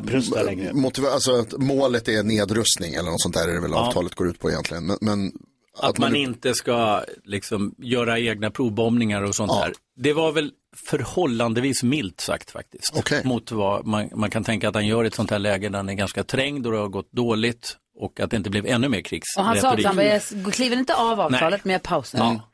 [0.73, 3.87] motiva- alltså att målet är nedrustning eller något sånt där är det väl Ja.
[3.87, 4.87] avtalet går ut på egentligen.
[4.87, 5.33] Men, men
[5.79, 9.65] Att man inte ska liksom göra egna provbombningar och sånt Ja.
[9.65, 9.73] där.
[9.97, 13.25] Det var väl förhållandevis milt sagt faktiskt.
[13.25, 15.77] Mot vad man, man kan tänka att han gör i ett sånt här läge där
[15.77, 18.89] han är ganska trängd och det har gått dåligt och att det inte blev ännu
[18.89, 19.39] mer krigsretorik.
[19.39, 22.19] Och han sa också, han bara, jag kliver inte av avtalet, men jag pausar.
[22.19, 22.49] Ja.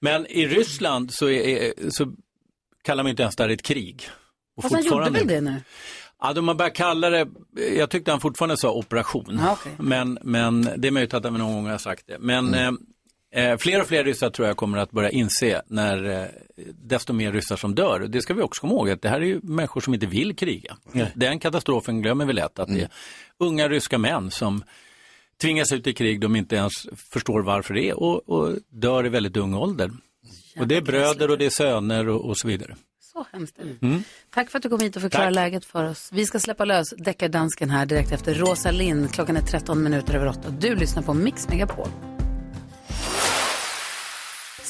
[0.00, 2.12] Men i Ryssland så, är, så
[2.84, 4.08] kallar man inte ens det här ett krig.
[4.56, 5.62] Och Fast han gjorde väl det nu?
[6.20, 7.28] Ja, de har börjat kalla det,
[7.76, 9.38] jag tyckte han fortfarande sa operation.
[9.42, 9.72] Ja, okej.
[9.78, 12.18] men, men det är möjligt att han någon gång har sagt det.
[12.18, 12.70] Men eh,
[13.34, 16.26] eh, fler och fler ryssar tror jag kommer att börja inse när eh,
[16.72, 18.00] desto mer ryssar som dör.
[18.00, 20.36] Det ska vi också komma ihåg att det här är ju människor som inte vill
[20.36, 20.76] kriga.
[21.14, 22.88] Den katastrofen glömmer vi lätt att det är
[23.38, 24.64] unga ryska män som
[25.40, 26.72] tvingas ut i krig de inte ens
[27.12, 29.90] förstår varför det är och, och dör i väldigt ung ålder.
[30.58, 32.76] Och det är bröder och det är söner och, och så vidare.
[33.12, 33.86] Så hemskt det.
[33.86, 34.02] Mm.
[34.34, 36.08] Tack för att du kom hit och förklarade läget för oss.
[36.12, 39.12] Vi ska släppa lös deckardansken här direkt efter Rosa Lind.
[39.12, 40.40] Klockan är 13 minuter över 8.
[40.50, 41.88] Du lyssnar på Mix Megapol.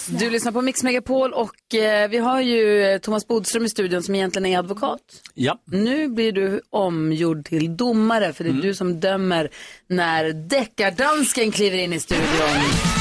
[0.07, 4.14] Du lyssnar på Mix Megapol och eh, vi har ju Thomas Bodström i studion som
[4.14, 5.01] egentligen är advokat.
[5.34, 5.59] Ja.
[5.64, 8.62] Nu blir du omgjord till domare för det är Mm.
[8.66, 9.51] du som dömer
[9.86, 13.00] när deckardansken kliver in i studion.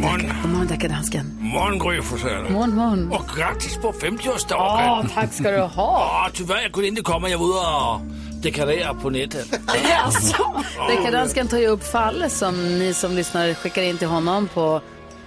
[0.00, 0.42] Morgon, morgon.
[0.42, 1.38] God morgon deckardansken.
[1.40, 2.50] Morgon, Gry Forssell.
[2.50, 3.12] Morgon, morgon.
[3.12, 4.82] Och grattis på 50-årsdagen.
[4.84, 5.66] Ja, tack ska du ha.
[6.26, 7.28] Ja, tyvärr, jag kunde inte komma.
[7.28, 8.00] Jag var ute och
[8.42, 9.60] deklarera på nätet.
[9.90, 10.62] Jaså?
[10.88, 14.80] Deckardansken tar ju upp fall som ni som lyssnar skickar in till honom på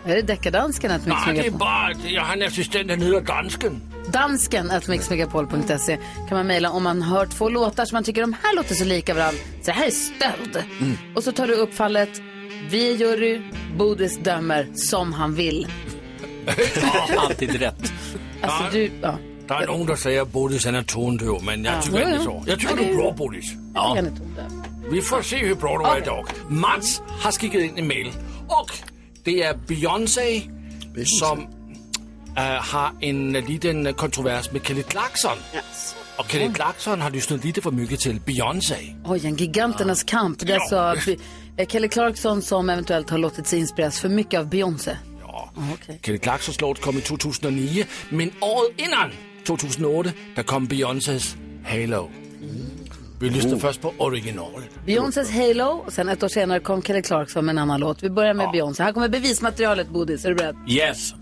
[0.06, 3.82] är det deckardansken Nej, det är bara jag har en assistent, han heter Dansken.
[4.08, 5.98] Dansken att mixmegapol.se
[6.30, 8.86] kan man mejla om man hör två låtar som man tycker de här låter så
[8.86, 9.40] lika varandra.
[9.62, 10.64] Så det här är stöld.
[11.16, 12.10] Och så tar du upp fallet.
[12.70, 13.42] Vi är jury,
[13.78, 15.68] Bodis dömer som han vill.
[17.18, 17.92] Alltid rätt.
[18.42, 19.18] Alltså du, ja.
[19.50, 21.82] Der er nogen, der siger, at Bodis han er tondøv, men jeg Ja.
[21.82, 22.44] tycker inte så.
[22.48, 23.46] Jag tycker Ja, du det är är- bra, Bodis.
[23.76, 23.96] Ja.
[23.96, 24.52] Jag är tondöv.
[24.92, 26.26] Vi får se hur bra du är idag.
[26.50, 28.12] Mats har skickat in en mail
[28.48, 28.72] och
[29.24, 30.42] det är Beyoncé
[31.06, 31.40] som
[32.38, 35.38] äh, har en liten kontrovers med Kelly Clarkson.
[36.18, 38.96] Och Kelly Clarkson har lyssnat lite för mycket till Beyoncé.
[39.06, 40.40] Oj, en giganternas kamp.
[40.40, 41.16] Det är alltså
[41.66, 44.98] Kelly Clarkson som eventuellt har låtit sig inspireras för mycket av Beyoncé.
[45.22, 45.50] Ja.
[45.74, 46.00] okej.
[46.04, 49.10] Kelly Clarksons låt kom i 2009, men året innan,
[49.48, 51.36] 2008, där kom Beyoncés
[51.66, 52.10] Halo.
[53.22, 53.60] Vi lyssnar Oh.
[53.60, 54.70] först på originalet.
[54.86, 58.04] Beyoncés Halo och sen ett år senare kom Kelly Clarkson med en annan låt.
[58.04, 58.84] Vi börjar med Beyoncé.
[58.84, 60.26] Här kommer bevismaterialet, Bodis.
[60.26, 60.56] Är du beredd?
[60.68, 61.14] Yes.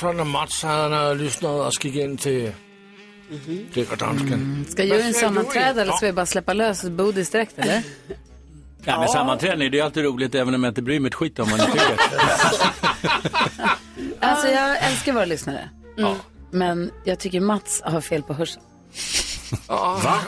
[0.00, 2.52] Sådan, at Mats han har lyssnat och skickat in till
[3.74, 4.66] Deckardansken.
[4.68, 7.82] Ska juryn sammanträda eller ska vi bara släppa lös Bodis direkt eller?
[8.84, 11.14] Ja, men sammanträdande det är ju alltid roligt även om jag inte bryr mig ett
[11.14, 12.00] skit om vad ni tycker.
[14.20, 15.68] Alltså jag älskar våra lyssnare.
[16.50, 18.62] Men jag tycker Mats har fel på hörseln.
[19.68, 20.18] Va?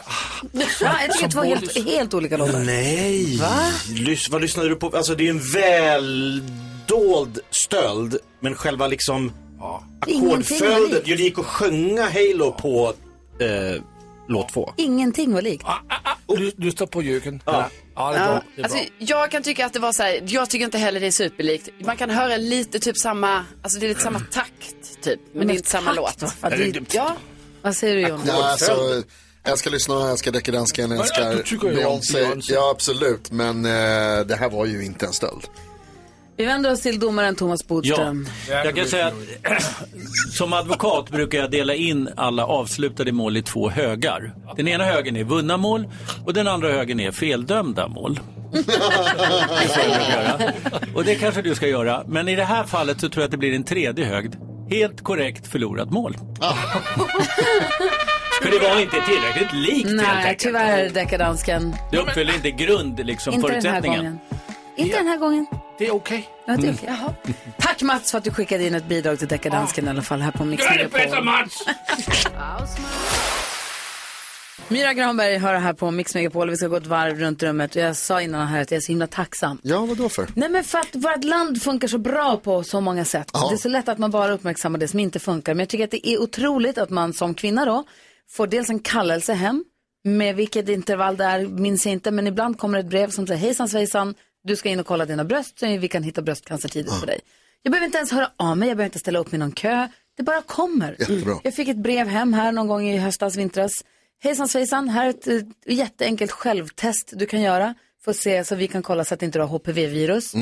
[0.53, 2.59] Ja, jag tycker två helt, helt olika låtar.
[2.59, 3.37] Nej.
[3.37, 3.71] Va?
[3.89, 4.97] Lys, vad lyssnade du på?
[4.97, 6.43] Alltså det är en väl
[6.87, 8.17] dold stöld.
[8.41, 9.33] Men själva liksom
[10.01, 11.01] Ackordföljden.
[11.05, 12.95] Det gick att sjunga Halo på
[13.41, 13.83] eh,
[14.29, 14.73] låt två.
[14.77, 15.65] Ingenting var likt.
[16.57, 17.43] Lyssna på Jöken.
[17.47, 17.69] Ja.
[17.95, 18.43] Ja, det är bra.
[18.57, 18.87] Det är Alltså, bra.
[18.99, 21.69] jag kan tycka att det var så här, jag tycker inte heller det är superlikt.
[21.85, 25.53] Man kan höra lite typ samma, alltså det är lite samma takt typ, men, det
[25.53, 26.25] är inte samma låt.
[26.43, 27.17] Ja, det- Ja,
[27.63, 28.21] Vad säger du John?
[28.27, 28.73] Ja, alltså,
[29.45, 31.75] jag älskar lyssna, jag älskar deckardansken, jag Ja, älskar du.
[31.75, 32.27] Beyoncé.
[32.53, 33.31] Ja, absolut.
[33.31, 33.71] Men eh,
[34.27, 35.43] det här var ju inte en stöld.
[36.43, 38.29] Vi vänder oss till domaren Thomas Bodström.
[38.51, 39.15] Ja, jag kan säga att
[40.33, 44.35] som advokat brukar jag dela in alla avslutade mål i två högar.
[44.57, 45.89] Den ena högen är vunna mål
[46.27, 48.21] och den andra högen är feldömda mål.
[50.39, 50.55] Det.
[50.95, 52.05] Och det kanske du ska göra.
[52.07, 54.35] Men i det här fallet så tror jag att det blir en tredje högd.
[54.71, 56.17] Helt korrekt förlorat mål.
[58.43, 60.39] För det var inte tillräckligt likt helt Nej, enkelt.
[60.39, 61.75] tyvärr dekadansken.
[61.91, 64.05] Det uppfyller inte grund, liksom, Inte den här förutsättningen.
[64.05, 64.19] gången.
[64.77, 65.47] Inte den här gången.
[65.83, 66.29] Det är okej.
[66.47, 66.85] Ja, det är okej.
[66.87, 67.15] Jaha.
[67.59, 70.31] Tack Mats för att du skickade in ett bidrag till dekadansken i alla fall här
[70.31, 71.25] på Mix Megapol.
[71.25, 71.65] Mats!
[74.69, 76.51] Myra Granberg hör här på Mix Megapol.
[76.51, 77.77] Vi ska gå ett varv runt rummet.
[77.77, 79.59] Jag sa innan här att jag är så himla tacksam.
[79.63, 80.27] Ja, vad då för?
[80.35, 83.31] Nej men för att vårt land funkar så bra på så många sätt.
[83.33, 83.49] Ja.
[83.49, 85.55] Det är så lätt att man bara uppmärksammar det som inte funkar.
[85.55, 87.85] Men jag tycker att det är otroligt att man som kvinna då
[88.31, 89.65] får dels en kallelse hem.
[90.05, 92.11] Med vilket intervall det är minns jag inte.
[92.11, 94.15] Men ibland kommer ett brev som säger hejsan svejsan.
[94.45, 97.21] Du ska in och kolla dina bröst så vi kan hitta bröstcancertidigt på dig.
[97.63, 98.69] Jag behöver inte ens höra av mig.
[98.69, 99.89] Jag behöver inte ställa upp i någon kö.
[100.17, 100.97] Det bara kommer.
[100.99, 101.41] Jättebra.
[101.45, 103.73] Jag fick ett brev hem här någon gång i höstas, vintras.
[104.23, 107.75] Hejsan svejsan, här är ett eh, jätteenkelt självtest du kan göra.
[108.05, 110.35] För att se så vi kan kolla så att inte du har HPV-virus.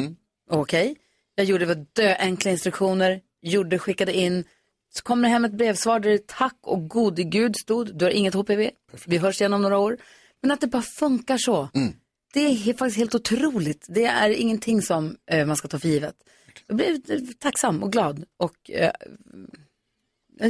[0.50, 0.96] Okej.
[1.34, 4.44] Jag gjorde det var dö enkla instruktioner, gjorde, skickade in.
[4.94, 8.12] Så kom det hem ett brevsvar där det tack och gode gud stod, du har
[8.12, 8.70] inget HPV,
[9.06, 9.96] vi hörs igen om några år.
[10.42, 11.68] Men att det bara funkar så.
[12.32, 13.86] Det är faktiskt helt otroligt.
[13.88, 16.14] Det är ingenting som eh, man ska ta för givet.
[16.66, 18.92] Jag blev eh, tacksam och glad och eh,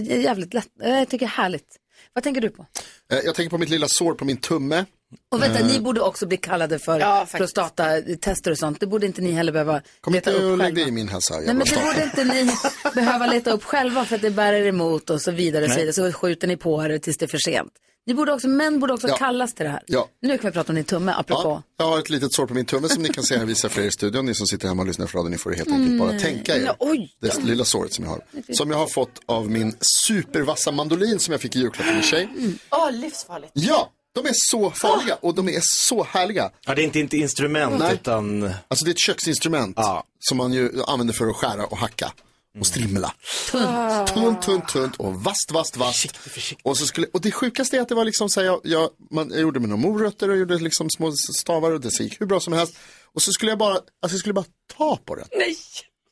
[0.03, 0.69] jävligt lätt.
[0.83, 1.77] Eh, Jag tycker det är härligt.
[2.13, 2.67] Vad tänker du på?
[3.13, 4.85] Eh, Jag tänker på mitt lilla sår på min tumme.
[5.29, 8.81] Och vänta, Eh, ni borde också bli kallade för Ja, prostatatester och sånt.
[8.81, 10.81] Det borde inte ni heller behöva Kom leta inte upp och lägg själva.
[10.81, 11.35] dig i min hälsa.
[11.35, 12.51] Nej, men det borde inte ni
[12.95, 15.65] behöva leta upp själva för att det bär er emot och så vidare.
[15.65, 15.93] Och så, vidare.
[15.93, 17.73] så skjuter ni på er tills det är för sent.
[18.07, 19.17] Ni borde också, män borde också Ja.
[19.17, 19.83] kallas till det här.
[19.87, 20.09] Ja.
[20.23, 21.43] Nu kan vi prata om din tumme, apropå.
[21.79, 23.35] Ja, jag har ett litet sår på min tumme som ni kan se.
[23.35, 24.27] Jag visar för er i studion.
[24.27, 26.23] Ni som sitter hemma och lyssnar på radion, ni får helt enkelt bara Mm.
[26.23, 27.13] tänka er Nej, oj.
[27.21, 28.21] det lilla såret som jag har.
[28.55, 32.03] Som jag har fått av min supervassa mandolin som jag fick i julklapp av min
[32.03, 32.29] tjej.
[32.71, 33.53] Åh, livsfarligt.
[33.55, 36.51] Ja, de är så farliga och de är så härliga.
[36.67, 37.95] Ja, det är inte ett instrument Nej.
[37.95, 38.45] utan...
[38.69, 39.79] Alltså det är ett köksinstrument
[40.21, 42.13] som man ju använder för att skära och hacka
[42.59, 43.15] och strimla.
[43.51, 44.09] Tunt.
[44.15, 46.19] Tunt, tunt, tunt och vast, vast, vast.
[46.63, 48.91] Och, så skulle, och det sjukaste är att det var liksom så här, jag, jag,
[49.11, 52.27] man, jag gjorde med några morötter och gjorde liksom små stavar och det gick hur
[52.27, 52.75] bra som helst.
[53.15, 54.45] Och så skulle jag bara, alltså jag skulle bara
[54.77, 55.27] ta på den.
[55.33, 55.57] Nej.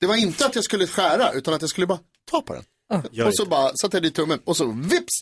[0.00, 2.64] Det var inte att jag skulle skära utan att jag skulle bara ta på den.
[3.26, 5.12] och så bara satte jag dit tummen och så vips!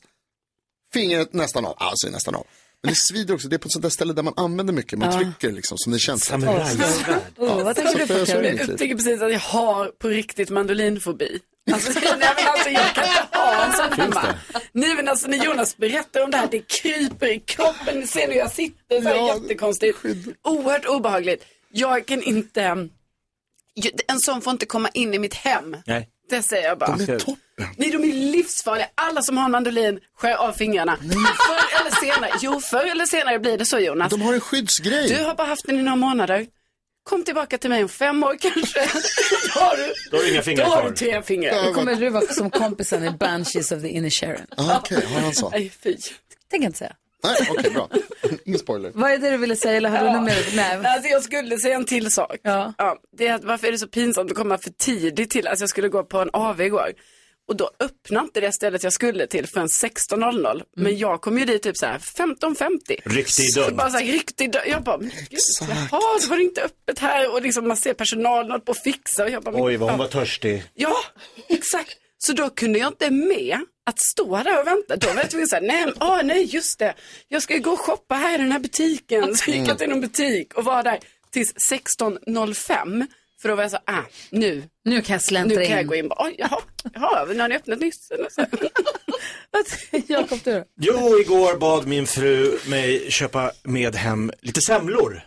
[0.92, 2.46] Fingret nästan av, alltså nästan av.
[2.82, 4.98] Men det svider också, det är på ett sånt där ställe där man använder mycket,
[4.98, 5.18] man Ja.
[5.18, 6.24] trycker liksom som det känns.
[6.24, 7.16] Samurajsvärd.
[7.36, 11.40] Oh, vad tänker du på, mitt Jag tycker precis att jag har på riktigt mandolinfobi.
[11.72, 14.34] Alltså, nej, men alltså, jag kan inte ha en sån hemma.
[14.72, 18.00] Nej men alltså när Jonas berättar om det här, det kryper i kroppen.
[18.00, 19.98] Ni ser hur jag sitter, så här Ja, jättekonstigt.
[20.44, 21.44] Oerhört obehagligt.
[21.72, 22.62] Jag kan inte,
[24.08, 25.76] en sån får inte komma in i mitt hem.
[25.86, 26.08] Nej.
[26.30, 26.96] Det säger jag bara.
[26.96, 27.36] De är toppen.
[27.76, 28.86] Nej, de är livsfarliga.
[28.94, 30.96] Alla som har en mandolin skär av fingrarna.
[30.96, 34.10] Förr eller senare, jo förr eller senare blir det så Jonas.
[34.10, 35.08] De har en skyddsgrej.
[35.08, 36.46] Du har bara haft den i några månader.
[37.04, 38.80] Kom tillbaka till mig om fem år kanske.
[39.54, 40.90] Då har du, Då har du inga fingrar då har kvar.
[40.90, 41.64] du tre fingrar.
[41.64, 44.46] Då kommer du vara som kompisen i Banshees of the Inner Sharon.
[44.56, 45.50] Ah, Okej, har han så?
[45.50, 45.96] Nej, fy.
[45.96, 46.14] Tänker
[46.50, 46.92] jag inte säga.
[47.24, 47.88] Nej, okej, bra.
[48.44, 48.90] Ingen spoiler.
[48.94, 50.46] Vad är det du ville säga eller har du något mer?
[50.56, 50.86] Nej.
[50.86, 52.36] Alltså jag skulle säga en till sak.
[52.42, 52.74] Ja.
[53.18, 55.46] det är att varför är det så pinsamt att komma för tidigt till?
[55.46, 56.92] Alltså jag skulle gå på en AV igår.
[57.48, 60.62] Och då öppnade inte det stället jag skulle till förrän 16.00.
[60.76, 63.00] Men jag kom ju dit typ så här 15.50.
[63.04, 63.76] Ryckte i Så dörren.
[63.76, 64.70] bara så här, ryckte i dörren.
[64.70, 65.40] Jag bara, men gud,
[65.90, 67.32] jaha, det var inte öppet här.
[67.32, 69.24] Och liksom man ser personalen hålla på och fixa.
[69.24, 70.04] Och jag bara, Oj, vad hon ja.
[70.04, 70.64] var törstig.
[70.74, 70.96] Ja,
[71.48, 71.96] exakt.
[72.18, 74.96] Så då kunde jag inte med att stå där och vänta.
[74.96, 76.94] Då var jag tvungen att säga, nej, ah, nej, just det.
[77.28, 79.36] Jag ska ju gå och shoppa här i den här butiken.
[79.36, 80.98] Så gick jag till någon butik och var där
[81.30, 83.06] tills 16.05.
[83.42, 84.62] För då var jag så, ah, nu.
[84.86, 85.86] Nu kan jag släntra Nu kan jag in.
[85.86, 86.08] gå in.
[86.08, 86.60] Bara, Oj, jaha,
[86.94, 88.12] jaha, nu har ni öppnat nyss.
[90.06, 90.64] Jakob, du?
[90.80, 95.22] Jo, igår bad min fru mig köpa med hem lite semlor.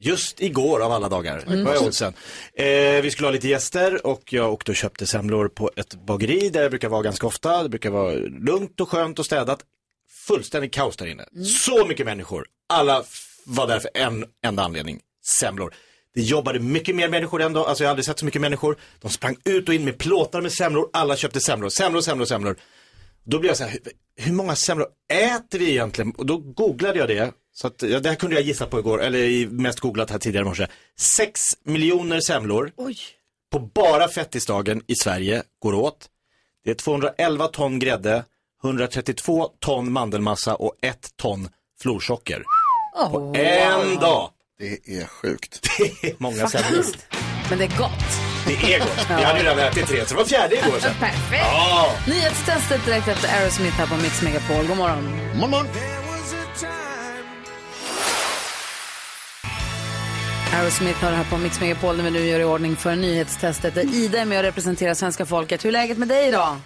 [0.00, 1.44] Just igår av alla dagar.
[1.46, 1.66] Mm.
[1.66, 2.14] Oddsen?
[2.54, 6.48] Eh, vi skulle ha lite gäster och jag åkte och köpte semlor på ett bageri
[6.48, 7.62] där jag brukar vara ganska ofta.
[7.62, 9.60] Det brukar vara lugnt och skönt och städat.
[10.26, 11.24] Fullständigt kaos där inne.
[11.44, 12.46] Så mycket människor.
[12.68, 13.04] Alla
[13.46, 15.00] var där för en enda anledning.
[15.24, 15.74] Semlor.
[16.18, 17.64] Det jobbade mycket mer människor ändå.
[17.64, 18.76] Alltså jag har aldrig sett så mycket människor.
[19.00, 20.90] De sprang ut och in med plåtar med semlor.
[20.92, 21.68] Alla köpte semlor.
[21.68, 22.56] Semlor, semlor, semlor.
[23.24, 23.78] Då blev jag så här,
[24.16, 26.10] hur, många semlor äter vi egentligen?
[26.10, 27.32] Och då googlade jag det.
[27.52, 30.44] Så att, ja, det här kunde jag gissa på igår, eller mest googlat här tidigare
[30.44, 30.66] i morse.
[30.96, 32.96] Sex miljoner semlor Oj.
[33.52, 36.08] på bara fettisdagen i Sverige går åt.
[36.64, 38.24] Det är 211 ton grädde,
[38.64, 41.48] 132 ton mandelmassa och ett ton
[41.82, 42.44] florsocker.
[42.94, 44.30] Oh, En dag!
[44.58, 45.68] Det är sjukt.
[46.02, 46.84] Det är många semlor.
[47.48, 48.04] Men det är gott.
[48.46, 49.06] Det är gott.
[49.08, 50.94] Vi hade ju redan ätit tre, så det var fjärde igår sen.
[50.94, 51.42] Perfekt.
[51.52, 51.90] Ja.
[52.06, 54.66] Nyhetstestet direkt efter Aerosmith här på Mix Megapol.
[54.66, 55.04] God morgon.
[55.40, 55.66] Morgon.
[60.54, 63.74] Aerosmith har det här på Mix Megapol när vi nu gör i ordning för nyhetstestet.
[63.74, 65.64] Där Ida är med och representerar svenska folket.
[65.64, 66.56] Hur är läget med dig idag?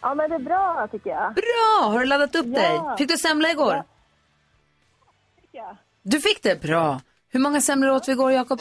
[0.00, 1.34] Ja, men det är bra tycker jag.
[1.34, 1.88] Bra!
[1.90, 2.60] Har du laddat upp Ja.
[2.60, 2.80] dig?
[2.98, 3.74] Fick du semla igår?
[3.74, 3.84] Ja.
[5.40, 5.76] Tycker jag.
[6.02, 6.60] Du fick det?
[6.62, 7.00] Bra.
[7.28, 8.60] Hur många semlor åt vi igår, Jakob?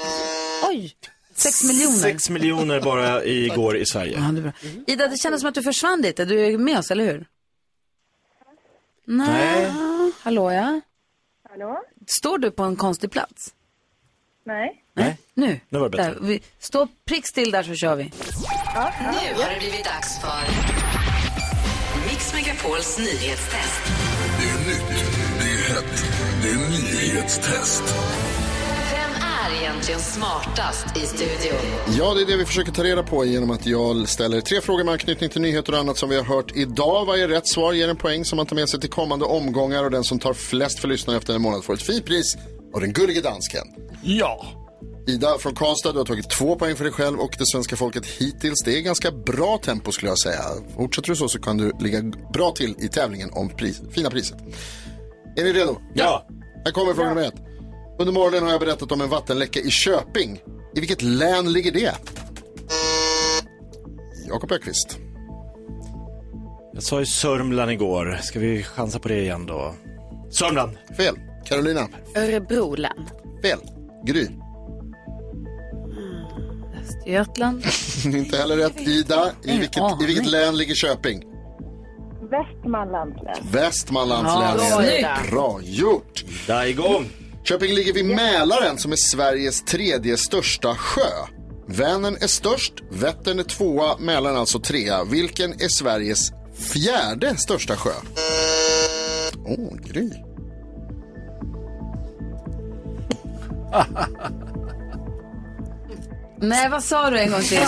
[0.69, 0.95] Oj!
[1.35, 1.97] Sex miljoner.
[1.97, 4.13] Sex miljoner bara igår i Sverige.
[4.17, 4.51] Ja, det är bra.
[4.87, 6.25] Ida, det kändes som att du försvann lite.
[6.25, 7.27] Du är med oss, eller hur?
[9.05, 9.71] Nej.
[10.21, 10.81] Hallå, ja.
[11.49, 11.83] Hallå?
[12.07, 13.53] Står du på en konstig plats?
[14.45, 14.83] Nej.
[14.93, 15.17] Nej.
[15.33, 15.59] Nu.
[15.69, 16.13] Nu var det bättre.
[16.13, 16.19] Där.
[16.21, 18.03] Vi, stå prick still där så kör vi.
[18.03, 18.09] Nu
[19.43, 20.41] har det blivit dags för
[22.09, 23.81] Mix Megapols nyhetstest.
[24.39, 25.03] Det är nytt,
[25.39, 27.83] det är hett, det är nyhetstest.
[28.91, 31.59] Vem är egentligen smartast i studion?
[31.97, 34.83] Ja, det är det vi försöker ta reda på genom att jag ställer tre frågor
[34.83, 37.05] med anknytning till nyheter och annat som vi har hört idag.
[37.05, 39.91] Varje rätt svar ger en poäng som man tar med sig till kommande omgångar och
[39.91, 42.37] den som tar flest för lyssnaren efter en månad får ett fint pris
[42.73, 43.67] av den gullige dansken.
[44.03, 44.45] Ja.
[45.07, 48.05] Ida från Karlstad, du har tagit två poäng för dig själv och det svenska folket
[48.05, 48.63] hittills.
[48.65, 50.41] Det är ganska bra tempo skulle jag säga.
[50.75, 52.01] Fortsätter du så så kan du ligga
[52.33, 54.37] bra till i tävlingen om pris, fina priset.
[55.39, 55.77] Är ni redo?
[55.93, 56.27] Ja.
[56.65, 57.33] Här kommer fråga nummer ett.
[57.99, 60.41] Under morgonen har jag berättat om en vattenläcka i Köping.
[60.75, 61.95] I vilket län ligger det?
[64.27, 64.97] Jakob Öqvist.
[66.73, 68.19] Jag sa ju Sörmland igår.
[68.21, 69.75] Ska vi chansa på det igen då?
[70.29, 70.77] Sörmland.
[70.97, 71.15] Fel.
[71.45, 71.87] Carolina.
[72.15, 73.09] Örebro län.
[73.41, 73.59] Fel.
[74.05, 74.27] Gry.
[76.81, 77.65] Östergötland.
[78.05, 78.81] Inte heller rätt.
[78.81, 79.31] Ida.
[79.43, 81.23] I vilket, I vilket län ligger Köping?
[82.31, 83.35] Västmanlands län.
[83.51, 84.59] Västmanlands Ja, län.
[84.87, 85.31] snyggt.
[85.31, 86.25] Bra gjort.
[86.47, 87.05] Där igång.
[87.43, 91.01] Köping ligger vid Mälaren som är Sveriges tredje största sjö.
[91.67, 95.03] Vänern är störst, Vättern är tvåa, Mälaren alltså trea.
[95.03, 96.31] Vilken är Sveriges
[96.73, 97.91] fjärde största sjö?
[99.45, 100.09] Åh, oh, Gry.
[106.41, 107.65] Nej, vad sa du en gång till?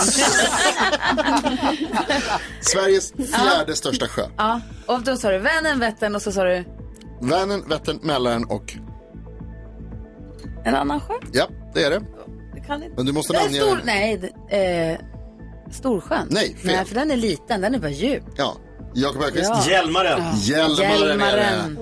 [2.60, 4.22] Sveriges fjärde största sjö.
[4.36, 6.64] ja, och då sa du Vänern, Vättern och så sa du
[7.20, 8.74] Vänern, Vättern, Mälaren och...
[10.64, 11.14] en annan sjö?
[11.32, 12.02] Ja, det är det.
[12.54, 12.96] Det kan inte.
[12.96, 13.60] Men du måste Nej, namnge...
[13.60, 14.98] stor, nej, eh,
[15.72, 16.26] Storsjön.
[16.30, 16.72] Nej, fel.
[16.76, 18.24] Nej, för den är liten, den är bara djup.
[18.36, 18.56] Ja,
[18.94, 19.50] Jakob Öqvist.
[19.54, 19.64] Ja.
[19.70, 20.20] Hjälmaren.
[20.20, 20.34] Ja.
[20.38, 21.00] Hjälmaren.
[21.00, 21.78] Hjälmaren.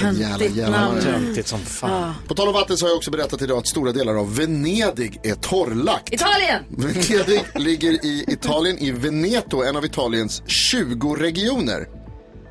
[0.00, 1.00] Jävla Töntigt namn.
[1.00, 1.90] Töntigt som fan.
[1.90, 2.14] Ja.
[2.28, 5.20] På tal om vatten så har jag också berättat idag att stora delar av Venedig
[5.22, 6.12] är torrlagt.
[6.12, 6.64] Italien!
[6.68, 11.88] Venedig ligger i Italien, i Veneto, en av Italiens 20 regioner.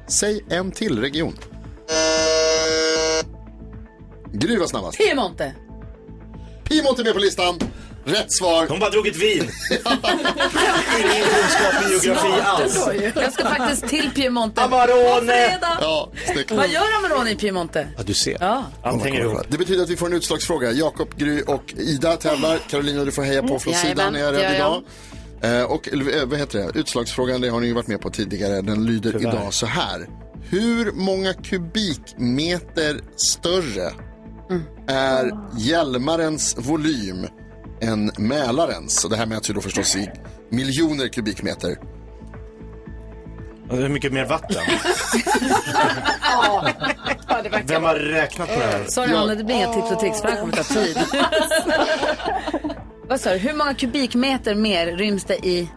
[0.08, 1.38] Säg en till region.
[4.34, 4.98] Gry var snabbast.
[4.98, 5.56] Piemonte.
[6.64, 7.60] Piemonte är med på listan.
[8.06, 8.68] Rätt svar.
[8.68, 9.44] De bara drog ett vin.
[11.00, 12.80] Ingen kunskap i geografi alls.
[13.16, 14.62] Jag ska faktiskt till Piemonte.
[14.64, 15.58] Amarone.
[15.82, 16.52] Ja, snyggt.
[16.52, 17.88] Vad gör Amarone i Piemonte?
[17.98, 18.38] Ja, du ser.
[18.40, 18.64] Ja.
[18.84, 19.42] Allt hänger ihop.
[19.48, 20.72] Det betyder att vi får en utslagsfråga.
[20.72, 22.58] Jakob, Gry och Ida tävlar.
[22.70, 24.16] Carolina, du får heja på från Jajamän, sidan.
[24.16, 24.84] Är jag rädd idag?
[25.44, 26.80] Eh, Och eh, vad heter det?
[26.80, 28.62] Utslagsfrågan, det har ni ju varit med på tidigare.
[28.62, 29.34] Den lyder Tyvärr.
[29.34, 30.08] idag så här.
[30.50, 33.92] Hur många kubikmeter större
[34.88, 37.28] är Hjälmarens volym
[37.82, 39.04] än Mälarens?
[39.04, 40.12] Och det här mäts ju då förstås i
[40.50, 41.78] miljoner kubikmeter.
[43.70, 44.64] Hur mycket mer vatten?
[47.66, 48.86] Vem har räknat på det här?
[48.88, 50.98] Sorry Hanna, det blir inga tips och tricks för det här kommer ta tid.
[53.10, 55.70] Vad sa du, hur många kubikmeter mer ryms det i?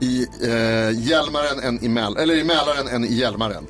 [0.00, 3.66] I eh, Hjälmaren än i, Mäl eller i Mälaren än i Hjälmaren.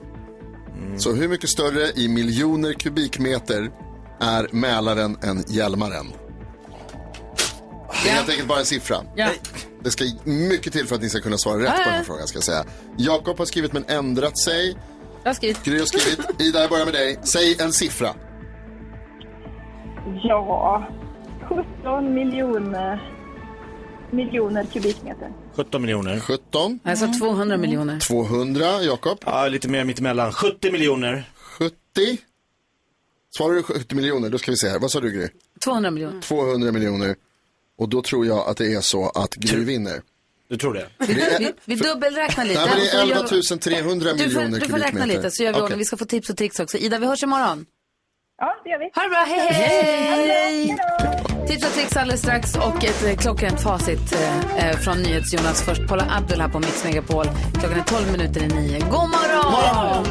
[0.96, 3.70] Så hur mycket större i miljoner kubikmeter
[4.20, 6.06] är Mälaren än Hjälmaren?
[8.04, 8.96] Det är helt enkelt bara en siffra.
[9.16, 9.28] Ja.
[9.80, 12.26] Det ska mycket till för att ni ska kunna svara rätt på den här frågan.
[12.26, 12.64] Ska jag säga.
[12.96, 14.76] Jakob har skrivit men ändrat sig.
[15.22, 15.64] Jag har skrivit.
[15.64, 16.40] Gry har skrivit.
[16.40, 17.18] Ida, jag börjar med dig.
[17.22, 18.14] Säg en siffra.
[20.22, 20.88] Ja,
[21.82, 23.12] 17 miljoner,
[24.10, 25.32] miljoner kubikmeter.
[25.56, 26.20] 17 miljoner.
[26.20, 26.80] 17.
[26.82, 28.00] Jag sa 200 miljoner.
[28.00, 28.82] 200.
[28.82, 29.18] Jakob?
[29.26, 30.32] Ja, lite mer mittemellan.
[30.32, 31.30] 70 miljoner.
[31.36, 31.74] 70.
[33.36, 34.78] Svarar du 70 miljoner, då ska vi se här.
[34.78, 35.28] Vad sa du Gry?
[35.64, 36.20] 200 miljoner.
[36.20, 37.16] 200 miljoner.
[37.78, 40.02] Och då tror jag att det är så att Gry vinner.
[40.48, 40.88] Du tror det?
[40.98, 42.60] Vi, vi, vi dubbelräknar lite.
[42.60, 45.06] Nej, men det är gör 11 vi- 300 du får, miljoner du får räkna kubikmeter.
[45.06, 45.78] lite så gör vi ordning.
[45.78, 46.78] Vi ska få tips och tricks också.
[46.78, 47.66] Ida, vi hörs imorgon.
[48.38, 48.90] Ja, det gör vi.
[48.94, 50.76] Ha det bra, hej hej!
[51.48, 55.62] Tips och tricks alldeles strax och ett eh, klockrent facit eh, eh, från NyhetsJonas.
[55.62, 57.26] Först Paula Abdul här på Mix Megapol.
[57.52, 58.80] Klockan är 12 minuter i nio.
[58.80, 60.06] God morgon!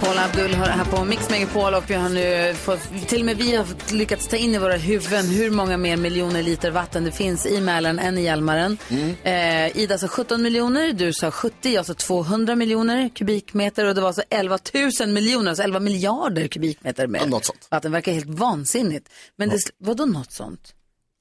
[0.00, 3.36] Paula Abdul hör här på Mix Megapol och vi har nu fått, till och med
[3.36, 7.12] vi har lyckats ta in i våra huvuden hur många mer miljoner liter vatten det
[7.12, 8.78] finns i Mälaren än i Hjälmaren.
[9.22, 14.00] Eh, Ida sa 17 miljoner, du sa 70, jag sa 200 miljoner kubikmeter och det
[14.00, 14.58] var alltså 11
[15.00, 17.20] 000 miljoner, alltså 11 miljarder kubikmeter mer.
[17.20, 17.68] Ja, något sånt.
[17.70, 19.08] Vatten verkar helt vansinnigt.
[19.36, 20.74] Men det, vadå något sånt?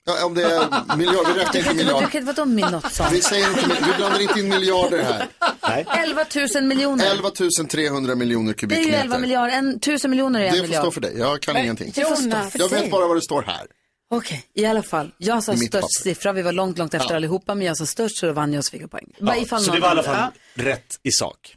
[0.06, 1.99] Ja, om det är miljard, vi räknar inte miljarder.
[2.01, 3.12] Vilket, vadå med något sånt?
[3.12, 5.28] Vi, säger inte, vi blandar inte in miljarder här.
[5.70, 5.86] Nej.
[6.06, 6.26] 11
[6.56, 7.06] 000 miljoner.
[7.12, 7.30] 11
[7.70, 9.20] 300 miljoner Det är ju 11 kubikmeter.
[9.20, 10.82] miljarder, en, 1000 miljoner är en Det får miljard.
[10.84, 11.91] stå för dig, jag kan Men ingenting.
[11.95, 13.66] det får stå för Jag vet bara vad det står här.
[14.14, 15.12] Okej, i alla fall.
[15.18, 16.04] Jag sa I mitt störst papper.
[16.04, 17.16] siffra, vi var långt, långt efter Ja.
[17.16, 19.06] allihopa, men jag sa störst så då vann jag och så fick jag poäng.
[19.18, 21.56] Ja, så det var i alla fall rätt i sak.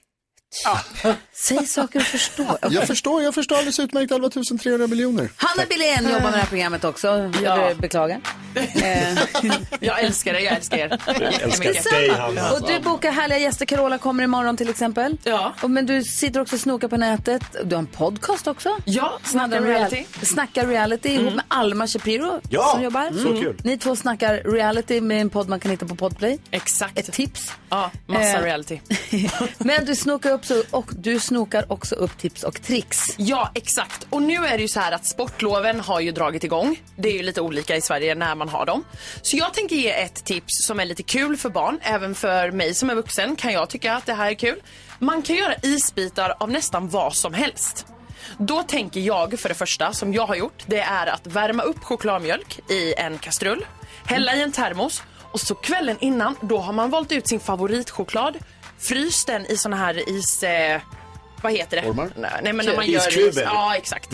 [1.32, 2.58] Säg saker och förstå.
[2.70, 4.30] Jag förstår, jag förstår alldeles utmärkt 11
[4.62, 5.28] 300 miljoner.
[5.36, 7.32] Hanna Billén jobbar med det här programmet också.
[7.44, 8.20] Jag vill beklaga.
[8.54, 9.18] Eh,
[9.80, 10.88] Jag älskar det, jag älskar er.
[11.62, 12.50] Detsamma.
[12.52, 13.66] Och du bokar härliga gäster.
[13.66, 15.16] Carola kommer imorgon till exempel.
[15.24, 15.54] Ja.
[15.62, 17.42] Och, men du sitter också och snokar på nätet.
[17.64, 18.76] Du har en podcast också.
[18.84, 19.96] Ja, Som handlar Snacka om reality.
[19.96, 23.10] real- Snacka reality ihop med Alma Shapiro Ja, som jobbar.
[23.22, 23.56] så kul.
[23.64, 26.38] Ni två snackar reality med en podd man kan hitta på Podplay.
[26.50, 26.98] Exakt.
[26.98, 27.52] Ett tips.
[27.70, 28.80] Ja, massa Eh, reality.
[29.58, 32.98] Men du snokar, upp så, och du snokar också upp tips och tricks.
[33.16, 34.06] Ja, exakt.
[34.10, 36.82] Och nu är det ju så här att sportloven har ju dragit igång.
[36.96, 38.84] Det är ju lite olika i Sverige när man har dem.
[39.22, 41.78] Så jag tänker ge ett tips som är lite kul för barn.
[41.82, 44.62] Även för mig som är vuxen kan jag tycka att det här är kul.
[44.98, 47.86] Man kan göra isbitar av nästan vad som helst.
[48.38, 51.84] Då tänker jag för det första, som jag har gjort, det är att värma upp
[51.84, 53.66] chokladmjölk i en kastrull,
[54.06, 58.38] hälla i en termos och så kvällen innan, då har man valt ut sin favoritchoklad,
[58.78, 60.42] fryst den i såna här is...
[60.42, 60.80] Eh,
[61.42, 61.88] vad heter det?
[61.88, 62.10] Ormar?
[62.16, 63.28] Nej, men när man gör Iskuber.
[63.28, 63.38] is.
[63.44, 64.12] Ja, exakt.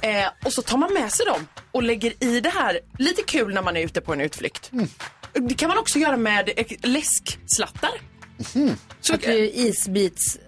[0.00, 2.80] Eh, och så tar man med sig dem och lägger i det här.
[2.98, 4.70] Lite kul när man är ute på en utflykt.
[5.32, 7.90] Det kan man också göra med eh, läskslattar.
[9.00, 10.38] Så, Att du isbits,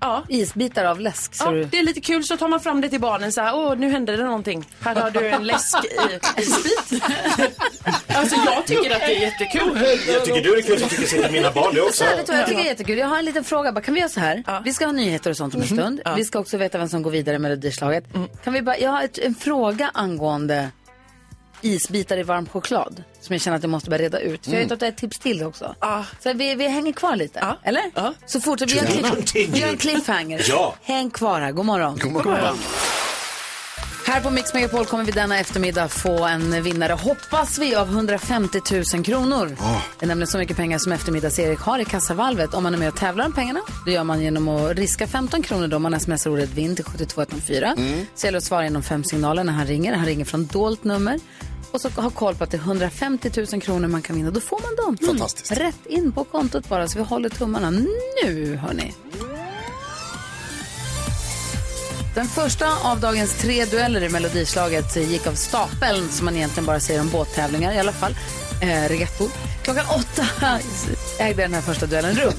[0.00, 0.24] ja.
[0.28, 1.34] isbitar av läsk.
[1.34, 1.64] Så Ja, du...
[1.64, 3.90] det är lite kul så tar man fram det till barnen så här, åh nu
[3.90, 4.64] hände det någonting.
[4.80, 7.02] Här har du en läsk i isbit.
[8.06, 9.80] alltså jag tycker att det är jättekul.
[10.08, 12.04] Jag tycker du är kul så tycker säkert mina barn det också.
[12.04, 12.98] Så, vet du jag tycker är jättekul?
[12.98, 13.72] Jag har en liten fråga.
[13.72, 14.62] Bara, kan vi göra så här?
[14.64, 16.00] Vi ska ha nyheter och sånt om en stund.
[16.16, 18.04] Vi ska också veta vem som går vidare med melodislaget.
[18.44, 20.70] Kan vi bara, jag har ett, en fråga angående
[21.62, 23.02] isbitar i varm choklad.
[23.20, 24.44] Som jag känner att jag måste börja reda ut.
[24.44, 25.74] För jag vet att det är ett tips till också.
[26.22, 27.44] Så vi, vi hänger kvar lite.
[27.62, 27.82] Eller?
[28.26, 29.00] Så fortsätter vi.
[29.00, 30.44] gör en cliff- Vi gör en cliffhanger.
[30.48, 30.74] Ja.
[30.82, 31.52] Häng kvar här.
[31.52, 31.98] God morgon.
[32.02, 32.58] God morgon.
[34.06, 38.60] Här på Mix Megapol kommer vi denna eftermiddag få en vinnare, hoppas vi, av 150
[38.94, 39.56] 000 kronor.
[39.98, 42.54] Det är nämligen så mycket pengar som eftermiddags-Erik har i kassavalvet.
[42.54, 45.42] Om man är med och tävlar om pengarna, det gör man genom att riska 15
[45.42, 47.74] kronor då man smsar ordet vinn till 72104.
[47.78, 48.06] Mm.
[48.14, 49.94] Så gäller det att svara inom fem signaler när han ringer.
[49.94, 51.20] Han ringer från dolt nummer.
[51.72, 54.30] Och så ha koll på att det är 150 000 kronor man kan vinna.
[54.30, 55.08] Då får man dem.
[55.08, 55.52] Fantastiskt.
[55.52, 58.94] Rätt in på kontot bara, så vi håller tummarna nu, hörni.
[62.14, 66.80] Den första av dagens tre dueller i Melodislaget gick av stapeln, som man egentligen bara
[66.80, 68.16] säger om båttävlingar i alla fall.
[68.62, 69.28] Eh, regattor.
[69.62, 70.26] Klockan åtta
[71.18, 72.32] ägde den här första duellen rum.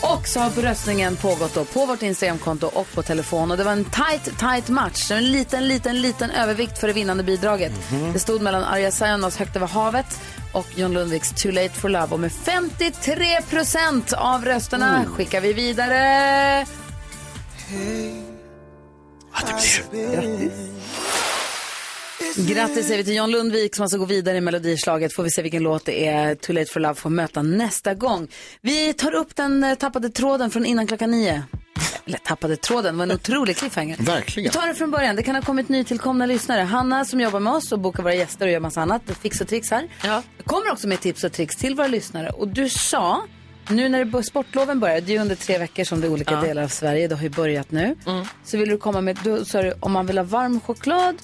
[0.00, 3.50] Och så har röstningen pågått då på vårt Instagramkonto och på telefon.
[3.50, 5.10] Och det var en tight, tight match.
[5.10, 7.72] En liten, liten, liten övervikt för det vinnande bidraget.
[8.12, 10.20] Det stod mellan Arja Saijonmaas Högt över havet
[10.52, 12.14] och John Lundviks Too late for love.
[12.14, 16.66] Och med 53 procent av rösterna skickar vi vidare...
[19.40, 19.82] Grattis
[22.22, 25.14] säger vi till John Lundvik som alltså går vidare i Melodislaget.
[25.14, 28.28] Får vi se vilken låt det är Too Late For Love får möta nästa gång.
[28.60, 31.42] Vi tar upp den eh, tappade tråden från innan klockan nio.
[32.06, 33.96] Eller tappade tråden, det var en otrolig cliffhanger.
[33.98, 34.50] Verkligen.
[34.52, 35.16] Vi tar det från början.
[35.16, 36.60] Det kan ha kommit nytillkomna lyssnare.
[36.62, 39.02] Hanna som jobbar med oss och bokar våra gäster och gör massa annat.
[39.20, 39.88] Fix och tricks här.
[40.04, 40.22] Ja.
[40.44, 42.30] kommer också med tips och tricks till våra lyssnare.
[42.30, 43.22] Och du sa,
[43.68, 46.40] nu när sportloven börjar, det är ju under tre veckor som det är olika Ja.
[46.40, 47.08] delar av Sverige.
[47.08, 47.96] Det har ju börjat nu.
[48.44, 51.16] Så vill du komma med, då sa du om man vill ha varm choklad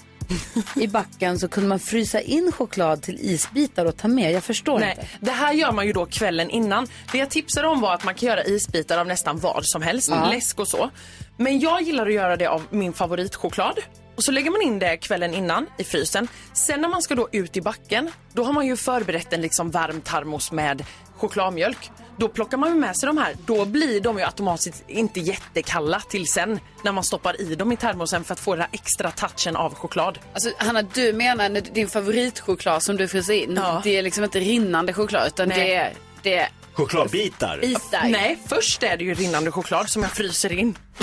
[0.77, 4.33] i backen så kunde man frysa in choklad till isbitar och ta med.
[4.33, 4.87] Jag förstår inte.
[4.97, 6.87] Nej, det här gör man ju då kvällen innan.
[7.12, 10.09] Det jag tipsade om var att man kan göra isbitar av nästan vad som helst,
[10.11, 10.31] Ja.
[10.31, 10.91] läsk och så.
[11.37, 13.79] Men jag gillar att göra det av min favoritchoklad.
[14.16, 16.29] Och så lägger man in det kvällen innan i frysen.
[16.53, 19.70] Sen när man ska då ut i backen, då har man ju förberett en liksom
[19.70, 20.85] varm termos med
[21.16, 21.91] chokladmjölk.
[22.17, 23.37] Då plockar man med sig de här.
[23.47, 27.77] Då blir de ju automatiskt inte jättekalla till sen när man stoppar i dem i
[27.77, 30.19] termosen för att få den här extra touchen av choklad.
[30.35, 34.41] Alltså, Hanna, du menar när din favoritchoklad som du fryser in, det är liksom inte
[34.41, 35.59] rinnande choklad utan Nej.
[35.59, 35.93] det är,
[36.23, 37.65] det är Chokladbitar.
[37.65, 38.09] isar.
[38.09, 40.79] Nej, först är det ju rinnande choklad som jag fryser in.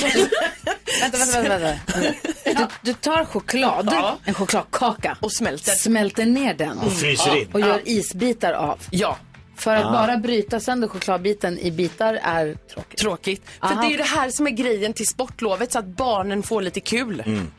[1.02, 1.58] Vänta, vänta, vänta.
[1.60, 2.14] vänta.
[2.46, 4.18] Du, du tar choklad, Ja.
[4.26, 5.72] en chokladkaka Och smälter.
[5.72, 7.50] smälter ner den Och fryser in.
[7.52, 8.80] och gör isbitar av.
[8.90, 9.18] Ja,
[9.62, 9.92] För att Ah.
[9.92, 13.00] bara bryta sönder chokladbiten i bitar är tråkigt.
[13.00, 13.42] Tråkigt.
[13.60, 13.82] För Aha.
[13.82, 16.80] det är ju det här som är grejen till sportlovet så att barnen får lite
[16.80, 17.24] kul.
[17.26, 17.52] Mm.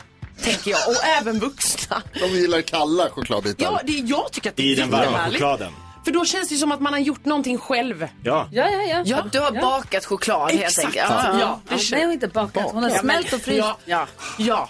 [0.43, 0.89] Tänker jag.
[0.89, 2.03] Och även vuxna.
[2.21, 3.65] De gillar kalla chokladbitar.
[3.65, 5.35] Ja, det, jag tycker att det är I den varma jättehärligt.
[5.37, 5.73] chokladen.
[6.05, 8.09] För då känns det ju som att man har gjort någonting själv.
[8.23, 8.49] Ja.
[8.53, 9.03] Ja, ja, ja.
[9.07, 10.87] Ja, Du har bakat choklad helt Exakt.
[10.87, 11.05] enkelt.
[11.09, 11.61] Ja, Ja.
[11.69, 12.73] det Nej, hon har inte bakat.
[12.73, 13.59] Hon har Ja, smält men- och fryst.
[13.85, 14.07] Ja,
[14.39, 14.69] ja.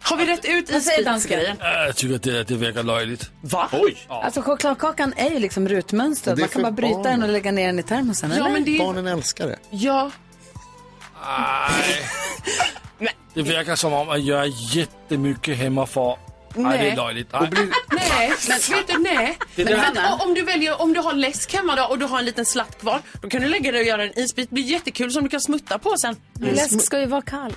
[0.00, 0.06] Ja.
[0.08, 1.00] Har vi rätt ut dansken?
[1.00, 1.56] isbitsgrejen?
[1.60, 3.30] Jag tycker det, det verkar löjligt.
[3.40, 3.68] Va?
[3.72, 3.96] Oj!
[4.08, 6.38] Alltså chokladkakan är ju liksom rutmönstrad.
[6.38, 7.20] Man kan bara bryta barnen.
[7.20, 8.30] den och lägga ner den i termosen.
[8.30, 8.50] Ja, eller?
[8.50, 8.78] men det...
[8.78, 9.58] Barnen älskar det.
[9.70, 10.10] Ja.
[13.34, 16.16] Det verkar som om att göra jättemycket hemma för...
[16.54, 16.90] Nej, det Nej.
[16.90, 17.32] är löjligt.
[17.32, 17.50] Nej.
[17.92, 19.38] Nej, men vet du, nej.
[19.56, 22.24] Men Hanna, om du väljer, om du har läsk hemma då och du har en
[22.24, 24.48] liten slatt kvar, då kan du lägga det och göra en isbit.
[24.50, 26.16] Det blir jättekul som du kan smutta på sen.
[26.32, 27.54] Men läsk ska ju vara kall.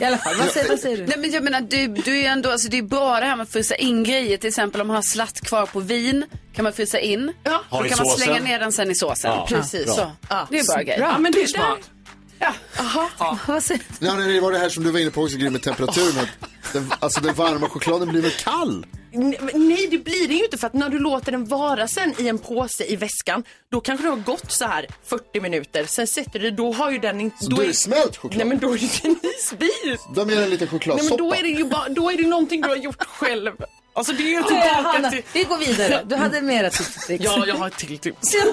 [0.00, 1.06] I alla fall, vad säger, vad säger du?
[1.06, 3.36] Nej, men jag menar, du, du är ju ändå, alltså, det är bra det här
[3.36, 4.36] med att frysa in grejer.
[4.36, 7.32] Till exempel om man har slatt kvar på vin kan man frysa in.
[7.42, 7.62] Ja.
[7.70, 9.30] Då kan man slänga ner den sen i såsen.
[9.30, 9.46] Ja.
[9.48, 10.10] Precis så.
[10.28, 10.46] Ja.
[10.50, 10.96] Det är bara grej.
[11.00, 11.90] Ja, men det är smart.
[12.38, 12.52] Ja.
[12.78, 13.38] Aha.
[13.46, 15.62] Vad säger Ja, nej, det var det här som du var inne på också, med
[15.62, 16.18] temperaturen.
[16.18, 18.86] Att den, alltså den varma chokladen blir väl kall?
[19.14, 22.14] Nej, Nej, det blir det ju inte för att när du låter den vara sen
[22.18, 25.84] i en påse i väskan, då kanske det har gått så här 40 minuter.
[25.84, 27.44] Sen sätter du, då har ju den inte...
[27.44, 28.38] Så då är det smält choklad?
[28.38, 30.00] Nej, men då är det en isbit.
[30.14, 31.16] De gör en liten Nej, chokladsoppa.
[31.16, 33.52] men då är det ju bara, då är det någonting du har gjort själv.
[33.96, 35.22] Alltså det är ju Ja, tillbaka Hanna, till...
[35.32, 36.02] vi går vidare.
[36.06, 37.06] Du hade mera tips.
[37.08, 38.34] Ja, jag har ett till tips.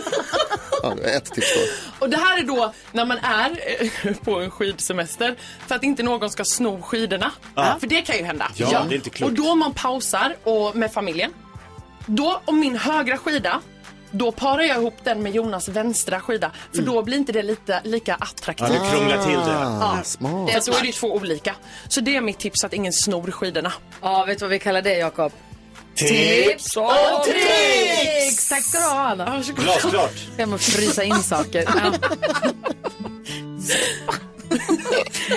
[0.84, 1.62] Ja, ett tips då.
[2.00, 3.60] Och det här är då när man är
[4.08, 5.36] eh, på en skidsemester
[5.68, 7.32] för att inte någon ska sno skidorna.
[7.56, 7.78] Ja.
[7.80, 8.52] För det kan ju hända.
[8.56, 9.32] Ja, det är inte klokt.
[9.32, 11.34] Och då man pausar och med familjen.
[12.06, 13.62] Då, om min högra skida,
[14.12, 16.52] då parar jag ihop den med Jonas vänstra skida.
[16.76, 18.70] För då blir inte det lite, lika attraktivt.
[18.74, 19.62] Ja, du krånglar till det.
[19.62, 20.00] Ja.
[20.04, 20.52] Smart.
[20.54, 21.56] Det, så är det två olika.
[21.88, 23.74] Så det är mitt tips att ingen snor skidorna.
[24.02, 25.32] Ja, vet du vad vi kallar det, Jakob?
[25.96, 26.92] Tips och
[27.26, 28.50] tricks!
[28.50, 29.44] Tack ska du ha, Anna.
[29.56, 30.14] Glasklart.
[30.38, 31.64] Hem och frysa in saker.
[31.68, 31.94] Ja.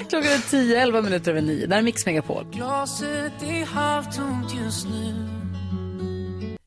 [0.09, 1.67] Klockan är 10, 11 minuter över 9.
[1.67, 2.47] Där är Mix Megapol.
[2.53, 5.34] Glaset är halvtomt just nu